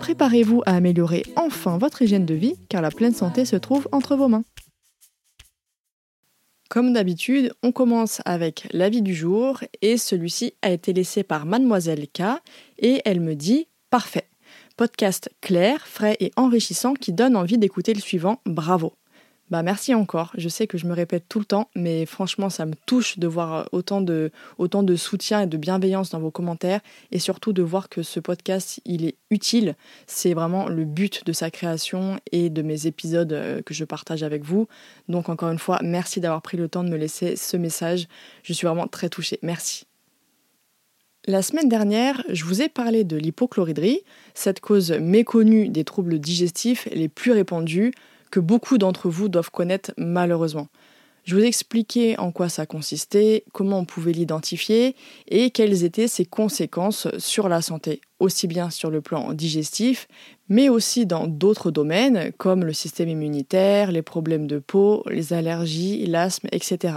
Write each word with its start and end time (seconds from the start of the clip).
Préparez-vous 0.00 0.62
à 0.66 0.76
améliorer 0.76 1.22
enfin 1.36 1.78
votre 1.78 2.02
hygiène 2.02 2.26
de 2.26 2.34
vie 2.34 2.54
car 2.68 2.82
la 2.82 2.90
pleine 2.90 3.14
santé 3.14 3.44
se 3.44 3.56
trouve 3.56 3.88
entre 3.92 4.16
vos 4.16 4.28
mains. 4.28 4.44
Comme 6.68 6.92
d'habitude, 6.92 7.52
on 7.62 7.72
commence 7.72 8.20
avec 8.24 8.66
l'avis 8.72 9.02
du 9.02 9.14
jour 9.14 9.60
et 9.82 9.96
celui-ci 9.96 10.54
a 10.62 10.70
été 10.70 10.92
laissé 10.92 11.22
par 11.22 11.46
mademoiselle 11.46 12.06
K 12.08 12.22
et 12.78 13.00
elle 13.04 13.20
me 13.20 13.34
dit 13.34 13.68
parfait. 13.90 14.28
Podcast 14.76 15.30
clair, 15.40 15.86
frais 15.86 16.16
et 16.18 16.32
enrichissant 16.36 16.94
qui 16.94 17.12
donne 17.12 17.36
envie 17.36 17.58
d'écouter 17.58 17.94
le 17.94 18.00
suivant. 18.00 18.40
Bravo. 18.44 18.94
Bah 19.50 19.62
merci 19.62 19.94
encore. 19.94 20.32
Je 20.38 20.48
sais 20.48 20.66
que 20.66 20.78
je 20.78 20.86
me 20.86 20.94
répète 20.94 21.24
tout 21.28 21.38
le 21.38 21.44
temps, 21.44 21.68
mais 21.74 22.06
franchement, 22.06 22.48
ça 22.48 22.64
me 22.64 22.74
touche 22.86 23.18
de 23.18 23.26
voir 23.26 23.54
euh, 23.54 23.64
autant 23.72 24.00
de, 24.00 24.32
autant 24.56 24.82
de 24.82 24.96
soutien 24.96 25.42
et 25.42 25.46
de 25.46 25.58
bienveillance 25.58 26.10
dans 26.10 26.18
vos 26.18 26.30
commentaires 26.30 26.80
et 27.12 27.18
surtout 27.18 27.52
de 27.52 27.62
voir 27.62 27.90
que 27.90 28.02
ce 28.02 28.20
podcast, 28.20 28.80
il 28.86 29.04
est 29.04 29.16
utile. 29.30 29.76
C'est 30.06 30.32
vraiment 30.32 30.68
le 30.68 30.86
but 30.86 31.26
de 31.26 31.32
sa 31.32 31.50
création 31.50 32.18
et 32.32 32.48
de 32.48 32.62
mes 32.62 32.86
épisodes 32.86 33.34
euh, 33.34 33.60
que 33.60 33.74
je 33.74 33.84
partage 33.84 34.22
avec 34.22 34.44
vous. 34.44 34.66
Donc 35.10 35.28
encore 35.28 35.50
une 35.50 35.58
fois, 35.58 35.78
merci 35.82 36.20
d'avoir 36.20 36.40
pris 36.40 36.56
le 36.56 36.68
temps 36.68 36.82
de 36.82 36.88
me 36.88 36.96
laisser 36.96 37.36
ce 37.36 37.58
message. 37.58 38.08
Je 38.44 38.54
suis 38.54 38.66
vraiment 38.66 38.86
très 38.86 39.10
touchée. 39.10 39.38
Merci. 39.42 39.86
La 41.26 41.42
semaine 41.42 41.68
dernière, 41.68 42.22
je 42.28 42.44
vous 42.44 42.60
ai 42.60 42.68
parlé 42.68 43.02
de 43.04 43.16
l'hypochloridrie, 43.16 44.00
cette 44.34 44.60
cause 44.60 44.92
méconnue 44.92 45.68
des 45.68 45.84
troubles 45.84 46.18
digestifs 46.18 46.86
les 46.92 47.08
plus 47.08 47.32
répandus, 47.32 47.92
que 48.34 48.40
beaucoup 48.40 48.78
d'entre 48.78 49.08
vous 49.08 49.28
doivent 49.28 49.52
connaître 49.52 49.92
malheureusement. 49.96 50.66
Je 51.22 51.36
vous 51.36 51.42
ai 51.42 51.46
expliqué 51.46 52.18
en 52.18 52.32
quoi 52.32 52.48
ça 52.48 52.66
consistait, 52.66 53.44
comment 53.52 53.78
on 53.78 53.84
pouvait 53.84 54.10
l'identifier 54.10 54.96
et 55.28 55.50
quelles 55.50 55.84
étaient 55.84 56.08
ses 56.08 56.24
conséquences 56.24 57.06
sur 57.18 57.48
la 57.48 57.62
santé, 57.62 58.00
aussi 58.18 58.48
bien 58.48 58.70
sur 58.70 58.90
le 58.90 59.00
plan 59.00 59.34
digestif, 59.34 60.08
mais 60.48 60.68
aussi 60.68 61.06
dans 61.06 61.28
d'autres 61.28 61.70
domaines 61.70 62.32
comme 62.36 62.64
le 62.64 62.72
système 62.72 63.08
immunitaire, 63.08 63.92
les 63.92 64.02
problèmes 64.02 64.48
de 64.48 64.58
peau, 64.58 65.04
les 65.08 65.32
allergies, 65.32 66.04
l'asthme, 66.06 66.48
etc. 66.50 66.96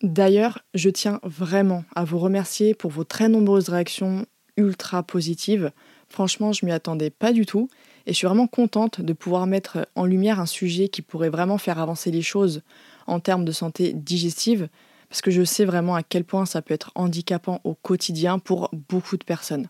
D'ailleurs, 0.00 0.60
je 0.74 0.90
tiens 0.90 1.18
vraiment 1.24 1.82
à 1.96 2.04
vous 2.04 2.20
remercier 2.20 2.74
pour 2.74 2.92
vos 2.92 3.02
très 3.02 3.28
nombreuses 3.28 3.68
réactions 3.68 4.26
ultra 4.56 5.02
positives. 5.02 5.72
Franchement, 6.08 6.52
je 6.52 6.64
m'y 6.64 6.70
attendais 6.70 7.10
pas 7.10 7.32
du 7.32 7.46
tout 7.46 7.68
et 8.06 8.12
je 8.12 8.16
suis 8.16 8.26
vraiment 8.26 8.46
contente 8.46 9.00
de 9.00 9.12
pouvoir 9.12 9.46
mettre 9.46 9.86
en 9.94 10.04
lumière 10.04 10.40
un 10.40 10.46
sujet 10.46 10.88
qui 10.88 11.02
pourrait 11.02 11.28
vraiment 11.28 11.58
faire 11.58 11.78
avancer 11.78 12.10
les 12.10 12.22
choses 12.22 12.62
en 13.06 13.20
termes 13.20 13.44
de 13.44 13.52
santé 13.52 13.92
digestive, 13.92 14.68
parce 15.08 15.22
que 15.22 15.30
je 15.30 15.42
sais 15.42 15.64
vraiment 15.64 15.96
à 15.96 16.02
quel 16.02 16.24
point 16.24 16.46
ça 16.46 16.62
peut 16.62 16.74
être 16.74 16.92
handicapant 16.94 17.60
au 17.64 17.74
quotidien 17.74 18.38
pour 18.38 18.70
beaucoup 18.88 19.16
de 19.16 19.24
personnes. 19.24 19.68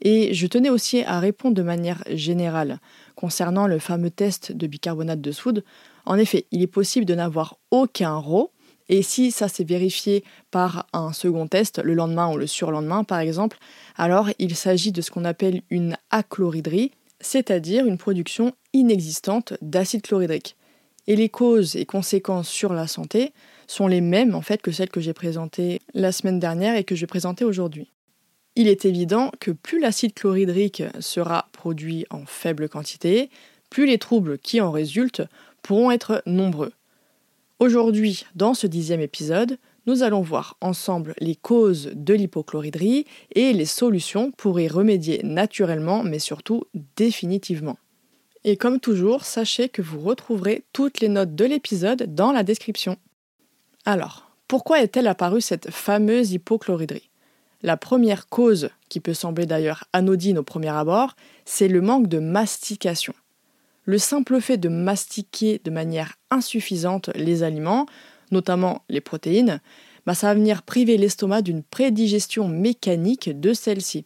Et 0.00 0.34
je 0.34 0.46
tenais 0.46 0.70
aussi 0.70 1.02
à 1.02 1.20
répondre 1.20 1.54
de 1.54 1.62
manière 1.62 2.02
générale 2.10 2.80
concernant 3.14 3.66
le 3.66 3.78
fameux 3.78 4.10
test 4.10 4.50
de 4.50 4.66
bicarbonate 4.66 5.20
de 5.20 5.30
soude. 5.30 5.64
En 6.06 6.16
effet, 6.16 6.46
il 6.50 6.62
est 6.62 6.66
possible 6.66 7.06
de 7.06 7.14
n'avoir 7.14 7.58
aucun 7.70 8.16
RO, 8.16 8.50
et 8.88 9.02
si 9.02 9.30
ça 9.30 9.48
s'est 9.48 9.64
vérifié 9.64 10.24
par 10.50 10.86
un 10.92 11.12
second 11.12 11.46
test, 11.46 11.80
le 11.82 11.94
lendemain 11.94 12.32
ou 12.32 12.36
le 12.36 12.46
surlendemain 12.46 13.04
par 13.04 13.20
exemple, 13.20 13.58
alors 13.96 14.30
il 14.38 14.56
s'agit 14.56 14.90
de 14.90 15.00
ce 15.00 15.10
qu'on 15.10 15.24
appelle 15.24 15.62
une 15.70 15.96
achloridrie, 16.10 16.90
c'est-à-dire 17.22 17.86
une 17.86 17.96
production 17.96 18.52
inexistante 18.74 19.54
d'acide 19.62 20.02
chlorhydrique. 20.02 20.56
Et 21.06 21.16
les 21.16 21.30
causes 21.30 21.74
et 21.76 21.86
conséquences 21.86 22.48
sur 22.48 22.74
la 22.74 22.86
santé 22.86 23.32
sont 23.66 23.86
les 23.86 24.02
mêmes 24.02 24.34
en 24.34 24.42
fait 24.42 24.60
que 24.60 24.70
celles 24.70 24.90
que 24.90 25.00
j'ai 25.00 25.14
présentées 25.14 25.80
la 25.94 26.12
semaine 26.12 26.38
dernière 26.38 26.76
et 26.76 26.84
que 26.84 26.94
je 26.94 27.00
vais 27.00 27.06
présenter 27.06 27.44
aujourd'hui. 27.44 27.90
Il 28.54 28.68
est 28.68 28.84
évident 28.84 29.32
que 29.40 29.50
plus 29.50 29.80
l'acide 29.80 30.12
chlorhydrique 30.12 30.82
sera 31.00 31.48
produit 31.52 32.04
en 32.10 32.26
faible 32.26 32.68
quantité, 32.68 33.30
plus 33.70 33.86
les 33.86 33.98
troubles 33.98 34.38
qui 34.38 34.60
en 34.60 34.70
résultent 34.70 35.22
pourront 35.62 35.90
être 35.90 36.22
nombreux. 36.26 36.72
Aujourd'hui, 37.58 38.26
dans 38.34 38.54
ce 38.54 38.66
dixième 38.66 39.00
épisode, 39.00 39.56
nous 39.86 40.02
allons 40.02 40.20
voir 40.20 40.56
ensemble 40.60 41.14
les 41.18 41.34
causes 41.34 41.90
de 41.94 42.14
l'hypochloridrie 42.14 43.06
et 43.34 43.52
les 43.52 43.64
solutions 43.64 44.30
pour 44.30 44.60
y 44.60 44.68
remédier 44.68 45.20
naturellement, 45.24 46.02
mais 46.02 46.18
surtout 46.18 46.64
définitivement. 46.96 47.78
Et 48.44 48.56
comme 48.56 48.80
toujours, 48.80 49.24
sachez 49.24 49.68
que 49.68 49.82
vous 49.82 50.00
retrouverez 50.00 50.64
toutes 50.72 51.00
les 51.00 51.08
notes 51.08 51.34
de 51.34 51.44
l'épisode 51.44 52.14
dans 52.14 52.32
la 52.32 52.42
description. 52.42 52.96
Alors, 53.84 54.30
pourquoi 54.48 54.82
est-elle 54.82 55.06
apparue 55.06 55.40
cette 55.40 55.70
fameuse 55.70 56.32
hypochloridrie 56.32 57.08
La 57.62 57.76
première 57.76 58.28
cause, 58.28 58.70
qui 58.88 59.00
peut 59.00 59.14
sembler 59.14 59.46
d'ailleurs 59.46 59.84
anodine 59.92 60.38
au 60.38 60.42
premier 60.42 60.68
abord, 60.68 61.16
c'est 61.44 61.68
le 61.68 61.80
manque 61.80 62.08
de 62.08 62.18
mastication. 62.18 63.14
Le 63.84 63.98
simple 63.98 64.40
fait 64.40 64.58
de 64.58 64.68
mastiquer 64.68 65.60
de 65.64 65.70
manière 65.70 66.14
insuffisante 66.30 67.10
les 67.14 67.42
aliments 67.42 67.86
notamment 68.32 68.82
les 68.88 69.00
protéines, 69.00 69.60
bah, 70.06 70.14
ça 70.14 70.28
va 70.28 70.34
venir 70.34 70.62
priver 70.62 70.96
l'estomac 70.96 71.42
d'une 71.42 71.62
prédigestion 71.62 72.48
mécanique 72.48 73.38
de 73.38 73.52
celle-ci. 73.52 74.04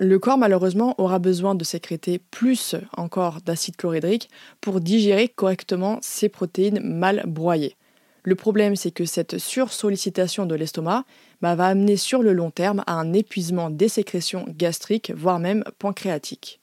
Le 0.00 0.18
corps 0.18 0.38
malheureusement 0.38 0.94
aura 0.98 1.18
besoin 1.18 1.54
de 1.54 1.64
sécréter 1.64 2.20
plus 2.30 2.76
encore 2.96 3.40
d'acide 3.44 3.76
chlorhydrique 3.76 4.30
pour 4.60 4.80
digérer 4.80 5.28
correctement 5.28 5.98
ces 6.02 6.28
protéines 6.28 6.80
mal 6.80 7.24
broyées. 7.26 7.76
Le 8.22 8.34
problème 8.34 8.76
c'est 8.76 8.90
que 8.90 9.04
cette 9.04 9.38
sursollicitation 9.38 10.46
de 10.46 10.54
l'estomac 10.54 11.04
bah, 11.40 11.54
va 11.54 11.66
amener 11.66 11.96
sur 11.96 12.22
le 12.22 12.32
long 12.32 12.50
terme 12.50 12.84
à 12.86 12.94
un 12.94 13.12
épuisement 13.12 13.70
des 13.70 13.88
sécrétions 13.88 14.44
gastriques, 14.48 15.12
voire 15.16 15.40
même 15.40 15.64
pancréatiques. 15.78 16.60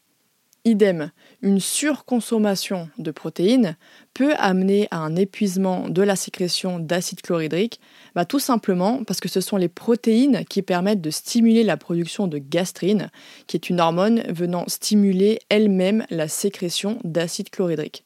Idem, 0.64 1.12
une 1.46 1.60
surconsommation 1.60 2.90
de 2.98 3.12
protéines 3.12 3.78
peut 4.16 4.34
amener 4.40 4.88
à 4.90 4.98
un 4.98 5.16
épuisement 5.16 5.88
de 5.88 6.02
la 6.02 6.16
sécrétion 6.16 6.80
d'acide 6.80 7.22
chlorhydrique, 7.22 7.80
bah, 8.16 8.26
tout 8.26 8.40
simplement 8.40 9.04
parce 9.04 9.20
que 9.20 9.30
ce 9.30 9.42
sont 9.42 9.56
les 9.56 9.68
protéines 9.68 10.44
qui 10.50 10.64
permettent 10.64 11.02
de 11.02 11.12
stimuler 11.12 11.62
la 11.62 11.78
production 11.78 12.26
de 12.26 12.40
gastrine, 12.40 13.12
qui 13.46 13.56
est 13.56 13.70
une 13.70 13.80
hormone 13.80 14.24
venant 14.28 14.66
stimuler 14.68 15.40
elle-même 15.50 16.04
la 16.10 16.28
sécrétion 16.28 16.98
d'acide 17.04 17.52
chlorhydrique. 17.52 18.06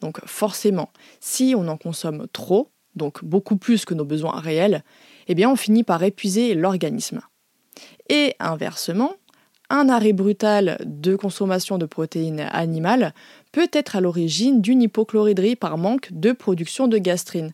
Donc 0.00 0.24
forcément, 0.24 0.90
si 1.18 1.54
on 1.58 1.66
en 1.66 1.76
consomme 1.76 2.28
trop, 2.32 2.70
donc 2.94 3.24
beaucoup 3.24 3.56
plus 3.56 3.84
que 3.84 3.94
nos 3.94 4.04
besoins 4.04 4.38
réels, 4.38 4.84
eh 5.26 5.34
bien 5.34 5.50
on 5.50 5.56
finit 5.56 5.82
par 5.82 6.04
épuiser 6.04 6.54
l'organisme. 6.54 7.20
Et 8.08 8.36
inversement, 8.38 9.16
un 9.70 9.88
arrêt 9.88 10.12
brutal 10.12 10.78
de 10.84 11.16
consommation 11.16 11.78
de 11.78 11.86
protéines 11.86 12.48
animales 12.52 13.14
peut 13.52 13.68
être 13.72 13.96
à 13.96 14.00
l'origine 14.00 14.60
d'une 14.60 14.82
hypochloridrie 14.82 15.56
par 15.56 15.78
manque 15.78 16.08
de 16.12 16.32
production 16.32 16.88
de 16.88 16.98
gastrine. 16.98 17.52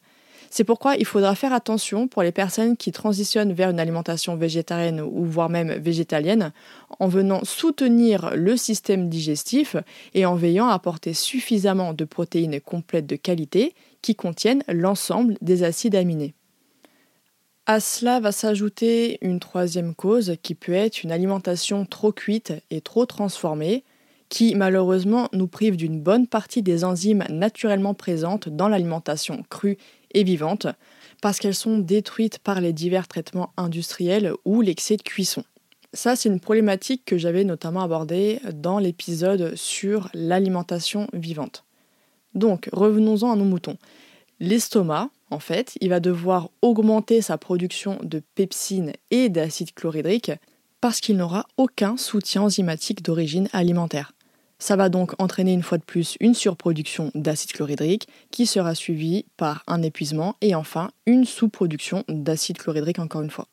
C'est 0.55 0.65
pourquoi 0.65 0.97
il 0.97 1.07
faudra 1.07 1.35
faire 1.35 1.55
attention 1.55 2.09
pour 2.09 2.23
les 2.23 2.31
personnes 2.31 2.77
qui 2.77 2.93
transitionnent 2.93 3.55
vers 3.55 3.71
une 3.71 3.81
alimentation 3.81 4.37
végétarienne 4.37 5.01
ou 5.01 5.25
voire 5.25 5.49
même 5.49 5.73
végétalienne 5.73 6.53
en 7.01 7.09
venant 7.09 7.43
soutenir 7.43 8.33
le 8.37 8.59
système 8.59 9.09
digestif 9.09 9.77
et 10.13 10.27
en 10.27 10.35
veillant 10.35 10.69
à 10.69 10.75
apporter 10.75 11.15
suffisamment 11.15 11.95
de 11.95 12.05
protéines 12.05 12.61
complètes 12.61 13.07
de 13.07 13.17
qualité 13.17 13.75
qui 14.03 14.15
contiennent 14.15 14.63
l'ensemble 14.69 15.39
des 15.41 15.63
acides 15.63 15.95
aminés. 15.95 16.35
À 17.65 17.79
cela 17.79 18.19
va 18.19 18.33
s'ajouter 18.33 19.19
une 19.25 19.39
troisième 19.39 19.95
cause 19.95 20.35
qui 20.43 20.57
peut 20.57 20.73
être 20.73 21.05
une 21.05 21.13
alimentation 21.13 21.87
trop 21.87 22.11
cuite 22.11 22.53
et 22.71 22.81
trop 22.81 23.07
transformée, 23.07 23.85
qui 24.29 24.57
malheureusement 24.57 25.29
nous 25.33 25.47
prive 25.47 25.77
d'une 25.77 26.01
bonne 26.01 26.27
partie 26.27 26.63
des 26.63 26.83
enzymes 26.83 27.25
naturellement 27.29 27.95
présentes 27.95 28.49
dans 28.49 28.69
l'alimentation 28.69 29.45
crue 29.49 29.79
et 30.13 30.25
vivante, 30.25 30.67
parce 31.21 31.39
qu'elles 31.39 31.55
sont 31.55 31.79
détruites 31.79 32.41
par 32.41 32.61
les 32.61 32.73
divers 32.73 33.07
traitements 33.07 33.53
industriels 33.57 34.33
ou 34.45 34.61
l'excès 34.61 34.97
de 34.97 35.03
cuisson. 35.03 35.45
Ça, 35.93 36.17
c'est 36.17 36.31
une 36.31 36.41
problématique 36.41 37.05
que 37.05 37.17
j'avais 37.19 37.45
notamment 37.45 37.83
abordée 37.83 38.41
dans 38.55 38.81
l'épisode 38.81 39.55
sur 39.55 40.09
l'alimentation 40.15 41.07
vivante. 41.13 41.65
Donc, 42.35 42.69
revenons-en 42.73 43.31
à 43.31 43.37
nos 43.37 43.45
moutons. 43.45 43.77
L'estomac, 44.41 45.11
en 45.33 45.39
fait, 45.39 45.77
il 45.81 45.89
va 45.89 46.01
devoir 46.01 46.51
augmenter 46.61 47.23
sa 47.23 47.39
production 47.39 47.99
de 48.03 48.23
pepsine 48.35 48.93
et 49.11 49.29
d'acide 49.29 49.73
chlorhydrique 49.75 50.33
parce 50.81 51.01
qu'il 51.01 51.17
n'aura 51.17 51.47
aucun 51.57 51.97
soutien 51.97 52.43
enzymatique 52.43 53.03
d'origine 53.03 53.49
alimentaire. 53.53 54.13
Ça 54.59 54.77
va 54.77 54.89
donc 54.89 55.15
entraîner 55.19 55.53
une 55.53 55.63
fois 55.63 55.79
de 55.79 55.85
plus 55.85 56.17
une 56.21 56.35
surproduction 56.35 57.11
d'acide 57.15 57.53
chlorhydrique 57.53 58.07
qui 58.31 58.47
sera 58.47 58.75
suivie 58.75 59.25
par 59.37 59.65
un 59.67 59.83
épuisement 59.83 60.37
et 60.41 60.55
enfin 60.55 60.91
une 61.07 61.25
sous-production 61.25 62.05
d'acide 62.09 62.59
chlorhydrique 62.59 62.99
encore 62.99 63.23
une 63.23 63.31
fois. 63.31 63.49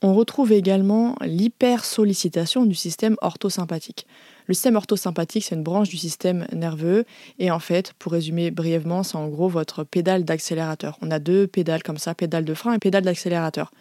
On 0.00 0.14
retrouve 0.14 0.52
également 0.52 1.16
l'hypersollicitation 1.22 2.64
du 2.64 2.76
système 2.76 3.16
orthosympathique. 3.20 4.06
Le 4.46 4.54
système 4.54 4.76
orthosympathique, 4.76 5.44
c'est 5.44 5.56
une 5.56 5.64
branche 5.64 5.88
du 5.88 5.96
système 5.96 6.46
nerveux 6.52 7.04
et 7.40 7.50
en 7.50 7.58
fait, 7.58 7.94
pour 7.98 8.12
résumer 8.12 8.52
brièvement, 8.52 9.02
c'est 9.02 9.16
en 9.16 9.26
gros 9.26 9.48
votre 9.48 9.82
pédale 9.82 10.24
d'accélérateur. 10.24 10.98
On 11.02 11.10
a 11.10 11.18
deux 11.18 11.48
pédales 11.48 11.82
comme 11.82 11.98
ça, 11.98 12.14
pédale 12.14 12.44
de 12.44 12.54
frein 12.54 12.74
et 12.74 12.78
pédale 12.78 13.02
d'accélérateur. 13.02 13.72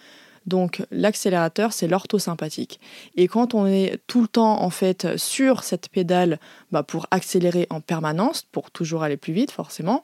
Donc 0.48 0.81
l'accélérateur, 0.90 1.72
c'est 1.72 1.88
l'orthosympathique. 1.88 2.80
Et 3.16 3.28
quand 3.28 3.54
on 3.54 3.68
est 3.68 4.00
tout 4.08 4.22
le 4.22 4.28
temps 4.28 4.63
en 4.63 4.72
fait 4.72 5.18
sur 5.18 5.63
cette 5.63 5.90
pédale 5.90 6.40
bah, 6.72 6.81
pour 6.81 7.06
accélérer 7.12 7.68
en 7.70 7.80
permanence, 7.80 8.44
pour 8.52 8.72
toujours 8.72 9.04
aller 9.04 9.18
plus 9.18 9.34
vite 9.34 9.52
forcément, 9.52 10.02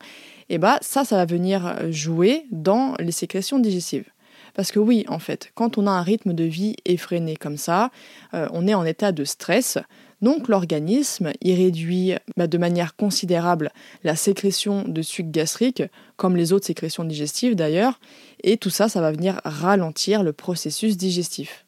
et 0.49 0.59
bah 0.59 0.77
ça, 0.81 1.05
ça 1.05 1.15
va 1.15 1.25
venir 1.25 1.75
jouer 1.89 2.45
dans 2.51 2.93
les 2.99 3.13
sécrétions 3.13 3.57
digestives. 3.57 4.12
Parce 4.53 4.71
que 4.71 4.79
oui, 4.79 5.05
en 5.07 5.19
fait, 5.19 5.51
quand 5.55 5.77
on 5.77 5.87
a 5.87 5.91
un 5.91 6.01
rythme 6.01 6.33
de 6.33 6.43
vie 6.43 6.75
effréné 6.85 7.35
comme 7.35 7.57
ça, 7.57 7.89
euh, 8.33 8.47
on 8.51 8.67
est 8.67 8.73
en 8.73 8.85
état 8.85 9.11
de 9.11 9.23
stress. 9.23 9.79
Donc 10.21 10.47
l'organisme 10.47 11.33
y 11.41 11.53
réduit 11.53 12.13
bah, 12.37 12.47
de 12.47 12.57
manière 12.57 12.95
considérable 12.95 13.71
la 14.03 14.15
sécrétion 14.15 14.83
de 14.87 15.01
sucre 15.01 15.31
gastrique, 15.31 15.83
comme 16.15 16.37
les 16.37 16.53
autres 16.53 16.67
sécrétions 16.67 17.03
digestives 17.03 17.55
d'ailleurs, 17.55 17.99
et 18.43 18.57
tout 18.57 18.69
ça, 18.69 18.87
ça 18.87 19.01
va 19.01 19.11
venir 19.11 19.41
ralentir 19.43 20.23
le 20.23 20.31
processus 20.31 20.97
digestif. 20.97 21.65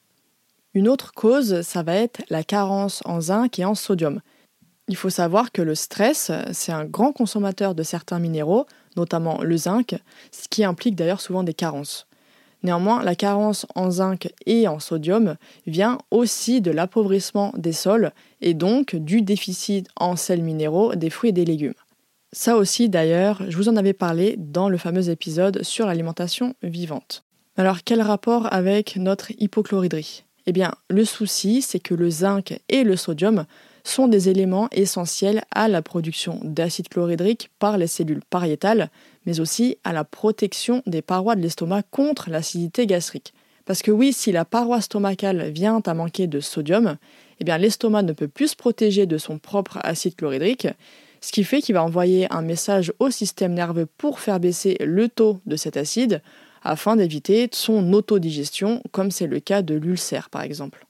Une 0.73 0.87
autre 0.87 1.11
cause, 1.13 1.61
ça 1.61 1.83
va 1.83 1.95
être 1.95 2.21
la 2.29 2.43
carence 2.43 3.01
en 3.05 3.19
zinc 3.19 3.59
et 3.59 3.65
en 3.65 3.75
sodium. 3.75 4.21
Il 4.87 4.95
faut 4.95 5.09
savoir 5.09 5.51
que 5.51 5.61
le 5.61 5.73
stress, 5.73 6.31
c'est 6.51 6.71
un 6.71 6.85
grand 6.85 7.11
consommateur 7.11 7.73
de 7.75 7.81
certains 7.81 8.19
minéraux, 8.19 8.67
notamment 8.95 9.41
le 9.41 9.57
zinc, 9.57 9.95
ce 10.31 10.47
qui 10.49 10.63
implique 10.63 10.95
d'ailleurs 10.95 11.21
souvent 11.21 11.43
des 11.43 11.53
carences. 11.53 12.07
Néanmoins, 12.65 13.03
la 13.03 13.13
carence 13.13 13.67
en 13.75 13.91
zinc 13.91 14.27
et 14.47 14.67
en 14.67 14.79
sodium 14.79 15.35
vient 15.67 15.99
aussi 16.09 16.61
de 16.61 16.71
l'appauvrissement 16.71 17.53
des 17.55 17.73
sols 17.73 18.11
et 18.41 18.55
donc 18.55 18.95
du 18.95 19.21
déficit 19.21 19.87
en 19.95 20.15
sels 20.15 20.41
minéraux 20.41 20.95
des 20.95 21.11
fruits 21.11 21.29
et 21.29 21.33
des 21.33 21.45
légumes. 21.45 21.75
Ça 22.31 22.57
aussi 22.57 22.89
d'ailleurs, 22.89 23.43
je 23.47 23.55
vous 23.55 23.69
en 23.69 23.75
avais 23.75 23.93
parlé 23.93 24.33
dans 24.39 24.67
le 24.67 24.79
fameux 24.79 25.11
épisode 25.11 25.61
sur 25.61 25.85
l'alimentation 25.85 26.55
vivante. 26.63 27.23
Alors 27.55 27.83
quel 27.85 28.01
rapport 28.01 28.51
avec 28.51 28.95
notre 28.95 29.29
hypochloridrie 29.39 30.23
Eh 30.47 30.51
bien, 30.51 30.73
le 30.89 31.05
souci, 31.05 31.61
c'est 31.61 31.79
que 31.79 31.93
le 31.93 32.09
zinc 32.09 32.59
et 32.67 32.83
le 32.83 32.95
sodium 32.95 33.45
sont 33.83 34.07
des 34.07 34.27
éléments 34.29 34.69
essentiels 34.71 35.43
à 35.51 35.67
la 35.67 35.83
production 35.83 36.39
d'acide 36.43 36.89
chlorhydrique 36.89 37.51
par 37.59 37.77
les 37.77 37.85
cellules 37.85 38.23
pariétales, 38.27 38.89
mais 39.25 39.39
aussi 39.39 39.77
à 39.83 39.93
la 39.93 40.03
protection 40.03 40.81
des 40.85 41.01
parois 41.01 41.35
de 41.35 41.41
l'estomac 41.41 41.83
contre 41.83 42.29
l'acidité 42.29 42.85
gastrique. 42.85 43.33
Parce 43.65 43.81
que 43.81 43.91
oui, 43.91 44.13
si 44.13 44.31
la 44.31 44.45
paroi 44.45 44.79
stomacale 44.79 45.49
vient 45.49 45.81
à 45.85 45.93
manquer 45.93 46.27
de 46.27 46.39
sodium, 46.39 46.97
eh 47.39 47.43
bien 47.43 47.57
l'estomac 47.57 48.03
ne 48.03 48.13
peut 48.13 48.27
plus 48.27 48.49
se 48.49 48.55
protéger 48.55 49.05
de 49.05 49.17
son 49.17 49.39
propre 49.39 49.79
acide 49.83 50.15
chlorhydrique, 50.15 50.67
ce 51.21 51.31
qui 51.31 51.43
fait 51.43 51.61
qu'il 51.61 51.73
va 51.73 51.83
envoyer 51.83 52.31
un 52.31 52.43
message 52.43 52.93
au 52.99 53.09
système 53.09 53.53
nerveux 53.53 53.87
pour 53.97 54.19
faire 54.19 54.39
baisser 54.39 54.77
le 54.79 55.09
taux 55.09 55.39
de 55.47 55.55
cet 55.55 55.77
acide 55.77 56.21
afin 56.63 56.95
d'éviter 56.95 57.49
son 57.51 57.93
autodigestion, 57.93 58.81
comme 58.91 59.11
c'est 59.11 59.27
le 59.27 59.39
cas 59.39 59.63
de 59.63 59.75
l'ulcère 59.75 60.29
par 60.29 60.43
exemple. 60.43 60.85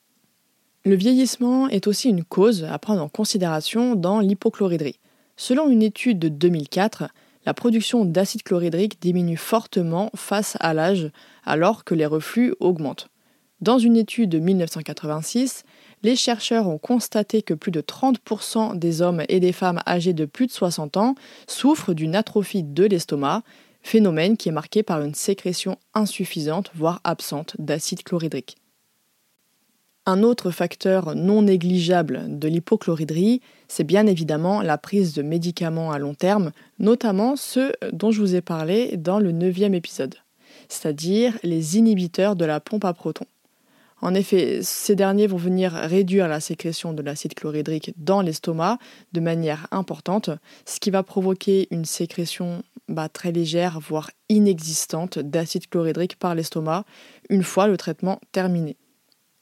Le 0.83 0.95
vieillissement 0.95 1.67
est 1.69 1.87
aussi 1.87 2.09
une 2.09 2.23
cause 2.23 2.63
à 2.65 2.77
prendre 2.77 3.01
en 3.01 3.09
considération 3.09 3.95
dans 3.95 4.19
l'hypochloridrie. 4.19 4.99
Selon 5.37 5.69
une 5.69 5.81
étude 5.81 6.19
de 6.19 6.29
2004, 6.29 7.09
la 7.45 7.53
production 7.53 8.05
d'acide 8.05 8.43
chlorhydrique 8.43 9.01
diminue 9.01 9.37
fortement 9.37 10.09
face 10.15 10.57
à 10.59 10.73
l'âge 10.73 11.11
alors 11.43 11.83
que 11.83 11.95
les 11.95 12.05
reflux 12.05 12.55
augmentent. 12.59 13.09
Dans 13.61 13.79
une 13.79 13.95
étude 13.95 14.29
de 14.29 14.39
1986, 14.39 15.63
les 16.03 16.15
chercheurs 16.15 16.67
ont 16.67 16.77
constaté 16.77 17.41
que 17.41 17.53
plus 17.53 17.71
de 17.71 17.81
30% 17.81 18.77
des 18.77 19.01
hommes 19.01 19.23
et 19.29 19.39
des 19.39 19.53
femmes 19.53 19.81
âgés 19.87 20.13
de 20.13 20.25
plus 20.25 20.47
de 20.47 20.51
60 20.51 20.97
ans 20.97 21.15
souffrent 21.47 21.93
d'une 21.93 22.15
atrophie 22.15 22.63
de 22.63 22.83
l'estomac, 22.83 23.43
phénomène 23.81 24.35
qui 24.35 24.49
est 24.49 24.51
marqué 24.51 24.83
par 24.83 25.01
une 25.01 25.15
sécrétion 25.15 25.77
insuffisante, 25.93 26.71
voire 26.75 26.99
absente, 27.03 27.55
d'acide 27.59 28.03
chlorhydrique. 28.03 28.57
Un 30.07 30.21
autre 30.21 30.51
facteur 30.51 31.15
non 31.15 31.41
négligeable 31.41 32.25
de 32.27 32.47
l'hypochloridrie, 32.47 33.41
c'est 33.67 33.83
bien 33.83 34.05
évidemment 34.05 34.61
la 34.61 34.77
prise 34.77 35.15
de 35.15 35.23
médicaments 35.23 35.91
à 35.91 35.97
long 35.97 36.13
terme, 36.13 36.51
notamment 36.77 37.35
ceux 37.35 37.73
dont 37.91 38.11
je 38.11 38.21
vous 38.21 38.35
ai 38.35 38.41
parlé 38.41 38.97
dans 38.97 39.17
le 39.17 39.31
neuvième 39.31 39.73
épisode, 39.73 40.13
c'est-à-dire 40.69 41.33
les 41.41 41.77
inhibiteurs 41.79 42.35
de 42.35 42.45
la 42.45 42.59
pompe 42.59 42.85
à 42.85 42.93
protons. 42.93 43.25
En 44.01 44.13
effet, 44.13 44.59
ces 44.61 44.95
derniers 44.95 45.25
vont 45.25 45.37
venir 45.37 45.71
réduire 45.71 46.27
la 46.27 46.39
sécrétion 46.39 46.93
de 46.93 47.01
l'acide 47.01 47.33
chlorhydrique 47.33 47.93
dans 47.97 48.21
l'estomac 48.21 48.77
de 49.13 49.19
manière 49.19 49.67
importante, 49.71 50.29
ce 50.65 50.79
qui 50.79 50.91
va 50.91 51.01
provoquer 51.01 51.67
une 51.71 51.85
sécrétion 51.85 52.61
bah, 52.87 53.09
très 53.09 53.31
légère, 53.31 53.79
voire 53.79 54.11
inexistante, 54.29 55.17
d'acide 55.17 55.67
chlorhydrique 55.67 56.19
par 56.19 56.35
l'estomac 56.35 56.85
une 57.31 57.41
fois 57.41 57.65
le 57.65 57.77
traitement 57.77 58.19
terminé. 58.31 58.77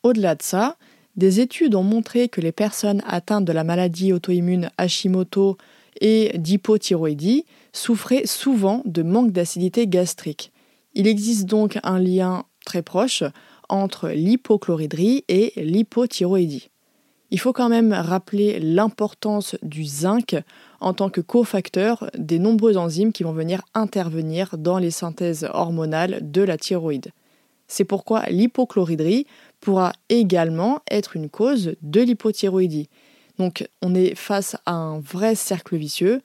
Au-delà 0.03 0.35
de 0.35 0.43
ça, 0.43 0.75
des 1.15 1.39
études 1.39 1.75
ont 1.75 1.83
montré 1.83 2.27
que 2.27 2.41
les 2.41 2.51
personnes 2.51 3.01
atteintes 3.07 3.45
de 3.45 3.53
la 3.53 3.63
maladie 3.63 4.11
auto-immune 4.11 4.69
Hashimoto 4.77 5.57
et 6.01 6.37
d'hypothyroïdie 6.37 7.45
souffraient 7.71 8.25
souvent 8.25 8.81
de 8.85 9.01
manque 9.03 9.31
d'acidité 9.31 9.87
gastrique. 9.87 10.51
Il 10.93 11.07
existe 11.07 11.45
donc 11.45 11.79
un 11.83 11.99
lien 11.99 12.43
très 12.65 12.81
proche 12.81 13.23
entre 13.69 14.09
l'hypochloridrie 14.09 15.23
et 15.29 15.53
l'hypothyroïdie. 15.55 16.69
Il 17.31 17.39
faut 17.39 17.53
quand 17.53 17.69
même 17.69 17.93
rappeler 17.93 18.59
l'importance 18.59 19.55
du 19.63 19.85
zinc 19.85 20.35
en 20.81 20.93
tant 20.93 21.09
que 21.09 21.21
cofacteur 21.21 22.11
des 22.17 22.37
nombreuses 22.37 22.77
enzymes 22.77 23.11
qui 23.11 23.23
vont 23.23 23.31
venir 23.31 23.61
intervenir 23.73 24.57
dans 24.57 24.77
les 24.77 24.91
synthèses 24.91 25.47
hormonales 25.51 26.19
de 26.31 26.41
la 26.43 26.57
thyroïde. 26.57 27.11
C'est 27.67 27.85
pourquoi 27.85 28.25
l'hypochloridrie 28.29 29.25
pourra 29.63 29.93
également 30.09 30.81
être 30.91 31.15
une 31.15 31.29
cause 31.29 31.75
de 31.81 32.01
l'hypothyroïdie. 32.01 32.89
Donc 33.39 33.67
on 33.81 33.95
est 33.95 34.13
face 34.13 34.57
à 34.65 34.73
un 34.73 34.99
vrai 34.99 35.35
cercle 35.35 35.77
vicieux 35.77 36.21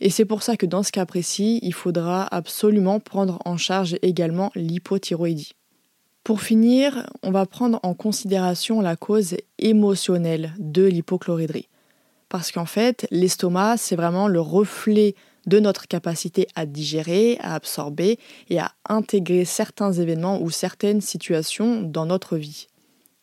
et 0.00 0.10
c'est 0.10 0.24
pour 0.24 0.42
ça 0.42 0.56
que 0.56 0.66
dans 0.66 0.82
ce 0.82 0.92
cas 0.92 1.06
précis, 1.06 1.60
il 1.62 1.74
faudra 1.74 2.26
absolument 2.34 3.00
prendre 3.00 3.38
en 3.44 3.56
charge 3.56 3.96
également 4.02 4.50
l'hypothyroïdie. 4.54 5.52
Pour 6.24 6.40
finir, 6.40 7.06
on 7.22 7.30
va 7.30 7.46
prendre 7.46 7.78
en 7.82 7.94
considération 7.94 8.80
la 8.80 8.96
cause 8.96 9.36
émotionnelle 9.58 10.54
de 10.58 10.84
l'hypochloridrie. 10.84 11.68
Parce 12.28 12.50
qu'en 12.50 12.66
fait, 12.66 13.06
l'estomac, 13.10 13.76
c'est 13.76 13.96
vraiment 13.96 14.26
le 14.26 14.40
reflet 14.40 15.14
de 15.46 15.60
notre 15.60 15.86
capacité 15.86 16.46
à 16.54 16.66
digérer, 16.66 17.38
à 17.40 17.54
absorber 17.54 18.18
et 18.48 18.58
à 18.58 18.72
intégrer 18.88 19.44
certains 19.44 19.92
événements 19.92 20.40
ou 20.40 20.50
certaines 20.50 21.00
situations 21.00 21.82
dans 21.82 22.06
notre 22.06 22.36
vie. 22.36 22.68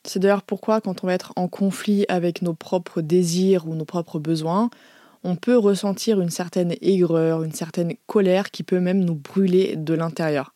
C'est 0.07 0.19
d'ailleurs 0.19 0.43
pourquoi 0.43 0.79
quand 0.79 1.03
on 1.03 1.07
va 1.07 1.13
être 1.13 1.33
en 1.35 1.49
conflit 1.49 2.05
avec 2.07 2.41
nos 2.41 2.53
propres 2.53 3.01
désirs 3.01 3.67
ou 3.67 3.75
nos 3.75 3.85
propres 3.85 4.19
besoins, 4.19 4.69
on 5.23 5.35
peut 5.35 5.57
ressentir 5.57 6.21
une 6.21 6.29
certaine 6.29 6.75
aigreur, 6.81 7.43
une 7.43 7.51
certaine 7.51 7.93
colère 8.05 8.49
qui 8.49 8.63
peut 8.63 8.79
même 8.79 9.03
nous 9.03 9.15
brûler 9.15 9.75
de 9.75 9.93
l'intérieur. 9.93 10.53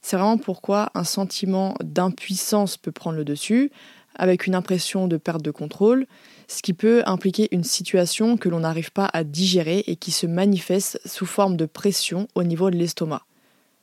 C'est 0.00 0.16
vraiment 0.16 0.38
pourquoi 0.38 0.90
un 0.94 1.04
sentiment 1.04 1.74
d'impuissance 1.82 2.78
peut 2.78 2.92
prendre 2.92 3.18
le 3.18 3.24
dessus, 3.24 3.70
avec 4.14 4.46
une 4.46 4.54
impression 4.54 5.08
de 5.08 5.18
perte 5.18 5.42
de 5.42 5.50
contrôle, 5.50 6.06
ce 6.48 6.62
qui 6.62 6.72
peut 6.72 7.02
impliquer 7.04 7.48
une 7.52 7.64
situation 7.64 8.38
que 8.38 8.48
l'on 8.48 8.60
n'arrive 8.60 8.92
pas 8.92 9.10
à 9.12 9.24
digérer 9.24 9.84
et 9.86 9.96
qui 9.96 10.10
se 10.10 10.26
manifeste 10.26 11.00
sous 11.04 11.26
forme 11.26 11.56
de 11.56 11.66
pression 11.66 12.28
au 12.34 12.42
niveau 12.42 12.70
de 12.70 12.76
l'estomac. 12.76 13.26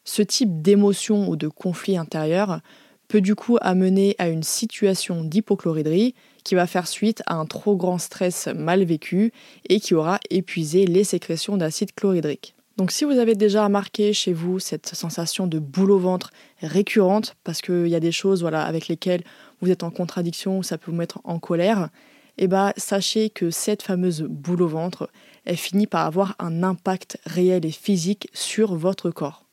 Ce 0.05 0.23
type 0.23 0.61
d'émotion 0.61 1.29
ou 1.29 1.35
de 1.35 1.47
conflit 1.47 1.97
intérieur 1.97 2.61
peut 3.07 3.21
du 3.21 3.35
coup 3.35 3.57
amener 3.61 4.15
à 4.17 4.29
une 4.29 4.43
situation 4.43 5.23
d'hypochloridrie 5.23 6.13
qui 6.43 6.55
va 6.55 6.67
faire 6.67 6.87
suite 6.87 7.23
à 7.25 7.35
un 7.35 7.45
trop 7.45 7.75
grand 7.75 7.97
stress 7.97 8.47
mal 8.47 8.83
vécu 8.83 9.31
et 9.69 9.79
qui 9.79 9.93
aura 9.93 10.19
épuisé 10.29 10.85
les 10.85 11.03
sécrétions 11.03 11.57
d'acide 11.57 11.93
chlorhydrique. 11.93 12.55
Donc 12.77 12.91
si 12.91 13.05
vous 13.05 13.17
avez 13.17 13.33
déjà 13.33 13.63
remarqué 13.63 14.13
chez 14.13 14.33
vous 14.33 14.59
cette 14.59 14.93
sensation 14.93 15.47
de 15.47 15.57
boule 15.57 15.91
au 15.91 15.97
ventre 15.97 16.29
récurrente, 16.61 17.35
parce 17.43 17.61
qu'il 17.61 17.87
y 17.87 17.95
a 17.95 17.99
des 17.99 18.11
choses 18.11 18.41
voilà, 18.41 18.63
avec 18.63 18.87
lesquelles 18.87 19.23
vous 19.61 19.71
êtes 19.71 19.83
en 19.83 19.89
contradiction 19.89 20.59
ou 20.59 20.63
ça 20.63 20.77
peut 20.77 20.91
vous 20.91 20.97
mettre 20.97 21.19
en 21.23 21.39
colère, 21.39 21.89
eh 22.37 22.47
ben, 22.47 22.73
sachez 22.77 23.31
que 23.31 23.49
cette 23.49 23.81
fameuse 23.81 24.21
boule 24.21 24.61
au 24.61 24.67
ventre, 24.67 25.09
elle 25.45 25.57
finit 25.57 25.87
par 25.87 26.05
avoir 26.05 26.35
un 26.37 26.61
impact 26.61 27.17
réel 27.25 27.65
et 27.65 27.71
physique 27.71 28.29
sur 28.31 28.75
votre 28.75 29.09
corps. 29.09 29.47